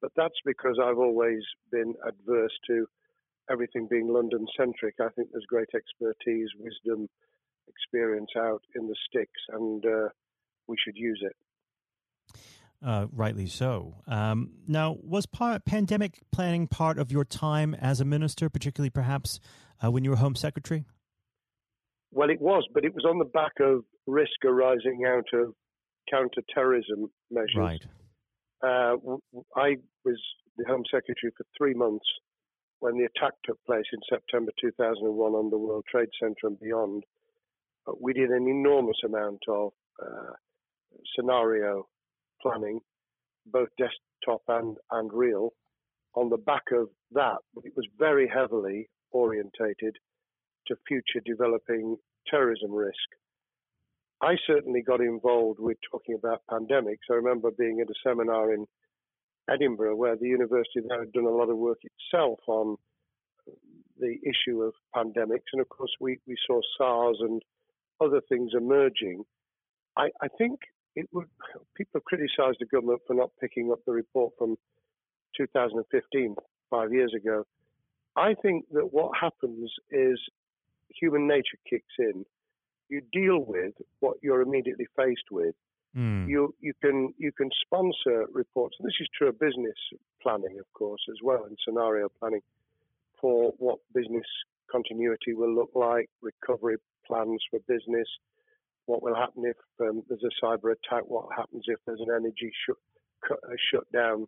But 0.00 0.12
that's 0.16 0.40
because 0.44 0.78
I've 0.82 0.98
always 0.98 1.42
been 1.70 1.94
adverse 2.06 2.52
to 2.68 2.86
everything 3.50 3.88
being 3.90 4.08
London 4.08 4.46
centric. 4.56 4.96
I 5.00 5.08
think 5.08 5.28
there's 5.32 5.46
great 5.46 5.70
expertise, 5.74 6.48
wisdom, 6.58 7.08
experience 7.68 8.30
out 8.36 8.62
in 8.74 8.86
the 8.86 8.96
sticks, 9.08 9.40
and 9.50 9.84
uh, 9.84 10.08
we 10.66 10.76
should 10.82 10.96
use 10.96 11.20
it. 11.22 11.36
Uh, 12.84 13.06
rightly 13.12 13.46
so. 13.46 13.96
Um, 14.06 14.50
now, 14.68 14.96
was 15.02 15.26
par- 15.26 15.58
pandemic 15.58 16.20
planning 16.30 16.68
part 16.68 16.98
of 16.98 17.10
your 17.10 17.24
time 17.24 17.74
as 17.74 18.00
a 18.00 18.04
minister, 18.04 18.48
particularly 18.48 18.90
perhaps 18.90 19.40
uh, 19.82 19.90
when 19.90 20.04
you 20.04 20.10
were 20.10 20.16
Home 20.16 20.36
Secretary? 20.36 20.84
Well, 22.12 22.30
it 22.30 22.40
was, 22.40 22.66
but 22.72 22.84
it 22.84 22.94
was 22.94 23.04
on 23.04 23.18
the 23.18 23.24
back 23.24 23.52
of 23.60 23.84
risk 24.06 24.44
arising 24.44 25.04
out 25.06 25.26
of 25.32 25.54
counter-terrorism 26.10 27.10
measures. 27.30 27.54
Right. 27.56 27.84
Uh, 28.62 28.96
I 29.56 29.76
was 30.04 30.20
the 30.56 30.64
Home 30.68 30.84
Secretary 30.90 31.32
for 31.36 31.44
three 31.56 31.74
months 31.74 32.06
when 32.80 32.96
the 32.96 33.04
attack 33.04 33.32
took 33.44 33.58
place 33.64 33.84
in 33.92 33.98
September 34.08 34.52
2001 34.60 35.32
on 35.32 35.50
the 35.50 35.58
World 35.58 35.84
Trade 35.90 36.08
Center 36.20 36.46
and 36.46 36.60
beyond 36.60 37.04
we 38.00 38.12
did 38.12 38.30
an 38.30 38.48
enormous 38.48 38.96
amount 39.04 39.42
of 39.48 39.72
uh, 40.02 40.32
scenario 41.14 41.86
planning, 42.42 42.80
both 43.46 43.68
desktop 43.78 44.42
and, 44.48 44.76
and 44.90 45.12
real. 45.12 45.50
On 46.14 46.28
the 46.28 46.36
back 46.36 46.64
of 46.72 46.88
that, 47.12 47.38
it 47.64 47.72
was 47.76 47.86
very 47.98 48.28
heavily 48.28 48.88
orientated 49.12 49.96
to 50.66 50.76
future 50.86 51.20
developing 51.24 51.96
terrorism 52.28 52.72
risk. 52.72 53.08
I 54.20 54.34
certainly 54.46 54.82
got 54.82 55.00
involved 55.00 55.60
with 55.60 55.78
talking 55.90 56.16
about 56.16 56.42
pandemics. 56.50 57.06
I 57.10 57.14
remember 57.14 57.50
being 57.56 57.80
at 57.80 57.90
a 57.90 57.94
seminar 58.04 58.52
in 58.52 58.66
Edinburgh 59.48 59.96
where 59.96 60.16
the 60.16 60.26
university 60.26 60.80
there 60.86 61.00
had 61.00 61.12
done 61.12 61.24
a 61.24 61.30
lot 61.30 61.50
of 61.50 61.56
work 61.56 61.78
itself 61.82 62.40
on 62.48 62.76
the 63.98 64.16
issue 64.24 64.62
of 64.62 64.74
pandemics. 64.94 65.50
And 65.52 65.60
of 65.60 65.68
course, 65.68 65.92
we, 66.00 66.18
we 66.26 66.36
saw 66.46 66.60
SARS 66.76 67.18
and 67.20 67.40
other 68.00 68.20
things 68.28 68.52
emerging. 68.56 69.24
I, 69.96 70.08
I 70.22 70.28
think 70.36 70.60
it 70.94 71.08
would. 71.12 71.26
People 71.76 71.92
have 71.94 72.04
criticised 72.04 72.58
the 72.60 72.66
government 72.66 73.00
for 73.06 73.14
not 73.14 73.30
picking 73.40 73.70
up 73.72 73.80
the 73.86 73.92
report 73.92 74.32
from 74.38 74.56
2015, 75.36 76.34
five 76.70 76.92
years 76.92 77.12
ago. 77.14 77.44
I 78.16 78.34
think 78.34 78.64
that 78.72 78.92
what 78.92 79.12
happens 79.18 79.70
is 79.90 80.18
human 80.88 81.26
nature 81.26 81.58
kicks 81.68 81.94
in. 81.98 82.24
You 82.88 83.02
deal 83.12 83.38
with 83.38 83.74
what 84.00 84.16
you're 84.22 84.40
immediately 84.40 84.86
faced 84.96 85.30
with. 85.30 85.54
Mm. 85.96 86.28
You 86.28 86.54
you 86.60 86.72
can 86.82 87.14
you 87.16 87.32
can 87.32 87.50
sponsor 87.64 88.26
reports. 88.32 88.76
And 88.78 88.86
this 88.86 88.96
is 89.00 89.08
true 89.16 89.28
of 89.28 89.38
business 89.38 89.76
planning, 90.22 90.58
of 90.58 90.66
course, 90.72 91.00
as 91.10 91.16
well, 91.22 91.44
and 91.44 91.56
scenario 91.64 92.08
planning 92.18 92.42
for 93.20 93.52
what 93.58 93.78
business 93.94 94.26
continuity 94.70 95.34
will 95.34 95.54
look 95.54 95.70
like, 95.74 96.08
recovery 96.22 96.76
plans 97.06 97.42
for 97.50 97.58
business, 97.68 98.08
what 98.86 99.02
will 99.02 99.14
happen 99.14 99.44
if 99.44 99.56
um, 99.80 100.02
there's 100.08 100.22
a 100.24 100.44
cyber 100.44 100.72
attack, 100.72 101.04
what 101.06 101.26
happens 101.36 101.64
if 101.66 101.78
there's 101.86 102.00
an 102.00 102.14
energy 102.14 102.52
uh, 103.30 103.34
shutdown. 103.72 104.26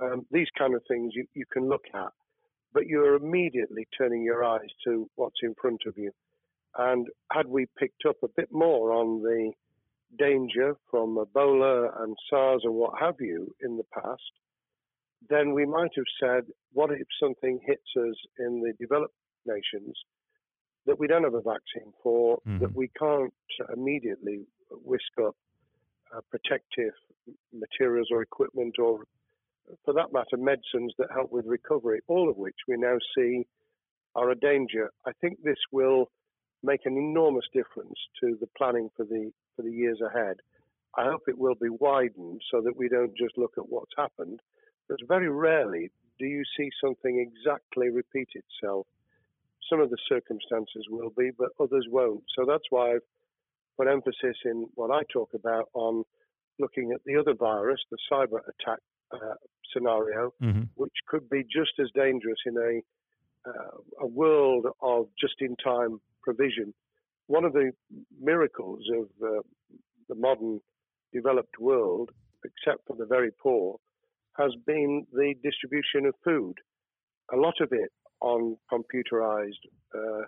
Um, 0.00 0.26
these 0.30 0.48
kind 0.58 0.74
of 0.74 0.82
things 0.88 1.12
you, 1.14 1.26
you 1.34 1.44
can 1.52 1.68
look 1.68 1.84
at, 1.94 2.12
but 2.74 2.86
you're 2.86 3.14
immediately 3.14 3.86
turning 3.96 4.22
your 4.24 4.42
eyes 4.42 4.70
to 4.84 5.08
what's 5.14 5.40
in 5.42 5.54
front 5.60 5.82
of 5.86 5.96
you. 5.96 6.10
And 6.76 7.06
had 7.30 7.46
we 7.46 7.66
picked 7.78 8.04
up 8.08 8.16
a 8.24 8.28
bit 8.36 8.48
more 8.50 8.92
on 8.92 9.22
the 9.22 9.52
danger 10.18 10.74
from 10.90 11.16
Ebola 11.16 12.02
and 12.02 12.16
SARS 12.28 12.62
and 12.64 12.74
what 12.74 12.98
have 12.98 13.16
you 13.20 13.54
in 13.62 13.76
the 13.76 13.84
past, 13.94 14.22
then 15.28 15.52
we 15.52 15.64
might 15.64 15.92
have 15.94 16.04
said, 16.20 16.44
what 16.72 16.90
if 16.90 17.06
something 17.22 17.60
hits 17.64 17.82
us 17.96 18.16
in 18.38 18.60
the 18.60 18.72
developed 18.80 19.14
nations 19.46 19.96
that 20.86 20.98
we 20.98 21.06
don't 21.06 21.24
have 21.24 21.34
a 21.34 21.40
vaccine 21.40 21.92
for, 22.02 22.38
mm-hmm. 22.38 22.58
that 22.58 22.74
we 22.74 22.88
can't 22.98 23.32
immediately 23.72 24.40
whisk 24.70 25.12
up 25.24 25.36
uh, 26.14 26.20
protective 26.30 26.92
materials 27.52 28.08
or 28.10 28.22
equipment 28.22 28.76
or, 28.78 29.04
for 29.84 29.94
that 29.94 30.12
matter, 30.12 30.36
medicines 30.36 30.92
that 30.98 31.08
help 31.14 31.30
with 31.30 31.46
recovery, 31.46 32.00
all 32.08 32.28
of 32.28 32.36
which 32.36 32.56
we 32.66 32.76
now 32.76 32.96
see 33.16 33.46
are 34.14 34.30
a 34.30 34.34
danger. 34.34 34.90
I 35.06 35.12
think 35.20 35.38
this 35.42 35.58
will 35.70 36.10
make 36.62 36.80
an 36.84 36.96
enormous 36.96 37.46
difference 37.52 37.98
to 38.20 38.36
the 38.40 38.48
planning 38.58 38.88
for 38.96 39.04
the 39.04 39.32
for 39.56 39.62
the 39.62 39.70
years 39.70 40.00
ahead. 40.00 40.36
I 40.96 41.04
hope 41.04 41.22
it 41.26 41.38
will 41.38 41.54
be 41.54 41.68
widened 41.68 42.42
so 42.50 42.60
that 42.62 42.76
we 42.76 42.88
don't 42.88 43.16
just 43.16 43.38
look 43.38 43.52
at 43.56 43.68
what's 43.68 43.92
happened, 43.96 44.40
but 44.88 44.98
very 45.08 45.28
rarely 45.28 45.90
do 46.18 46.26
you 46.26 46.42
see 46.56 46.68
something 46.82 47.18
exactly 47.18 47.88
repeat 47.88 48.28
itself 48.34 48.86
some 49.72 49.80
of 49.80 49.88
the 49.88 49.96
circumstances 50.08 50.84
will 50.90 51.10
be, 51.16 51.30
but 51.38 51.48
others 51.58 51.86
won't. 51.88 52.22
So 52.36 52.44
that's 52.46 52.64
why 52.68 52.92
I've 52.92 53.06
put 53.78 53.88
emphasis 53.88 54.36
in 54.44 54.66
what 54.74 54.90
I 54.90 55.00
talk 55.10 55.30
about 55.34 55.68
on 55.72 56.04
looking 56.58 56.92
at 56.92 57.00
the 57.06 57.16
other 57.16 57.34
virus, 57.34 57.80
the 57.90 57.96
cyber 58.12 58.40
attack 58.40 58.80
uh, 59.14 59.34
scenario, 59.72 60.32
mm-hmm. 60.42 60.64
which 60.74 60.92
could 61.08 61.28
be 61.30 61.42
just 61.42 61.72
as 61.80 61.88
dangerous 61.94 62.38
in 62.46 62.56
a 62.56 62.80
uh, 63.44 64.02
a 64.02 64.06
world 64.06 64.66
of 64.82 65.06
just-in-time 65.20 66.00
provision. 66.22 66.72
One 67.26 67.44
of 67.44 67.52
the 67.52 67.72
miracles 68.20 68.84
of 68.94 69.06
uh, 69.20 69.40
the 70.08 70.14
modern 70.14 70.60
developed 71.12 71.58
world, 71.58 72.10
except 72.44 72.86
for 72.86 72.94
the 72.94 73.06
very 73.06 73.30
poor, 73.42 73.78
has 74.36 74.52
been 74.64 75.06
the 75.12 75.34
distribution 75.42 76.06
of 76.06 76.14
food. 76.24 76.54
A 77.32 77.36
lot 77.36 77.54
of 77.60 77.72
it 77.72 77.90
on 78.22 78.56
computerized, 78.72 79.62
uh, 79.94 80.22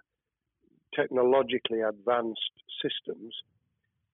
technologically 0.95 1.81
advanced 1.81 2.41
systems, 2.83 3.35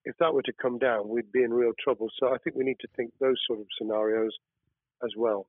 if 0.04 0.16
that 0.18 0.32
were 0.32 0.42
to 0.42 0.52
come 0.52 0.78
down, 0.78 1.08
we'd 1.08 1.32
be 1.32 1.42
in 1.42 1.52
real 1.52 1.72
trouble. 1.82 2.08
So 2.18 2.28
I 2.28 2.38
think 2.38 2.56
we 2.56 2.64
need 2.64 2.78
to 2.80 2.88
think 2.96 3.12
those 3.20 3.36
sort 3.46 3.60
of 3.60 3.66
scenarios 3.78 4.32
as 5.02 5.10
well. 5.16 5.46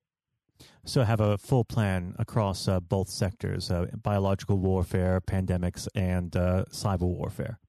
So 0.86 1.04
have 1.04 1.20
a 1.20 1.38
full 1.38 1.64
plan 1.64 2.16
across 2.20 2.68
uh, 2.68 2.80
both 2.80 3.10
sectors: 3.10 3.72
uh, 3.72 3.88
biological 4.04 4.58
warfare, 4.58 5.20
pandemics, 5.22 5.88
and 5.96 6.36
uh, 6.36 6.66
cyber 6.72 7.02
warfare. 7.02 7.60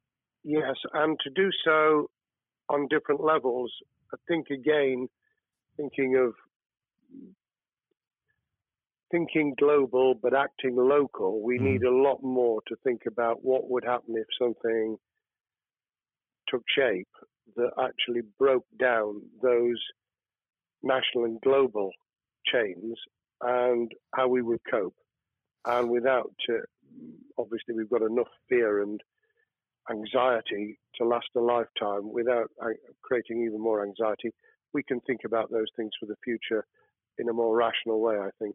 Yes, 0.45 0.77
and 0.93 1.19
to 1.25 1.31
do 1.31 1.51
so 1.65 2.11
on 2.69 2.89
different 2.89 3.23
levels. 3.23 3.73
I 4.13 4.17
think 4.29 4.49
again, 4.51 5.09
thinking 5.77 6.17
of 6.17 6.35
thinking 9.13 9.55
global 9.59 10.15
but 10.21 10.35
acting 10.35 10.75
local, 10.75 11.43
we 11.43 11.59
mm. 11.59 11.73
need 11.73 11.83
a 11.85 11.95
lot 11.95 12.21
more 12.23 12.61
to 12.67 12.75
think 12.83 13.03
about 13.07 13.45
what 13.45 13.71
would 13.71 13.85
happen 13.85 14.17
if 14.17 14.27
something 14.41 14.97
took 16.49 16.63
shape 16.77 17.09
that 17.55 17.71
actually 17.81 18.23
broke 18.39 18.67
down 18.81 19.23
those 19.43 19.81
national 20.83 21.25
and 21.25 21.41
global 21.43 21.91
chains 22.53 22.97
and 23.43 23.93
how 24.15 24.27
we 24.27 24.43
would 24.43 24.61
cope. 24.69 24.95
And 25.65 25.91
without, 25.91 26.33
uh, 26.49 26.65
obviously, 27.39 27.75
we've 27.77 27.91
got 27.91 28.03
enough 28.03 28.29
fear 28.49 28.83
and 28.83 29.01
anxiety 29.91 30.79
to 30.97 31.05
last 31.05 31.29
a 31.37 31.41
lifetime 31.41 32.13
without 32.13 32.51
creating 33.03 33.45
even 33.45 33.61
more 33.61 33.85
anxiety. 33.85 34.31
We 34.73 34.83
can 34.83 35.01
think 35.01 35.21
about 35.25 35.51
those 35.51 35.67
things 35.77 35.91
for 36.01 36.07
the 36.07 36.17
future 36.25 36.65
in 37.19 37.29
a 37.29 37.33
more 37.33 37.55
rational 37.57 38.01
way, 38.01 38.17
I 38.17 38.31
think. 38.39 38.55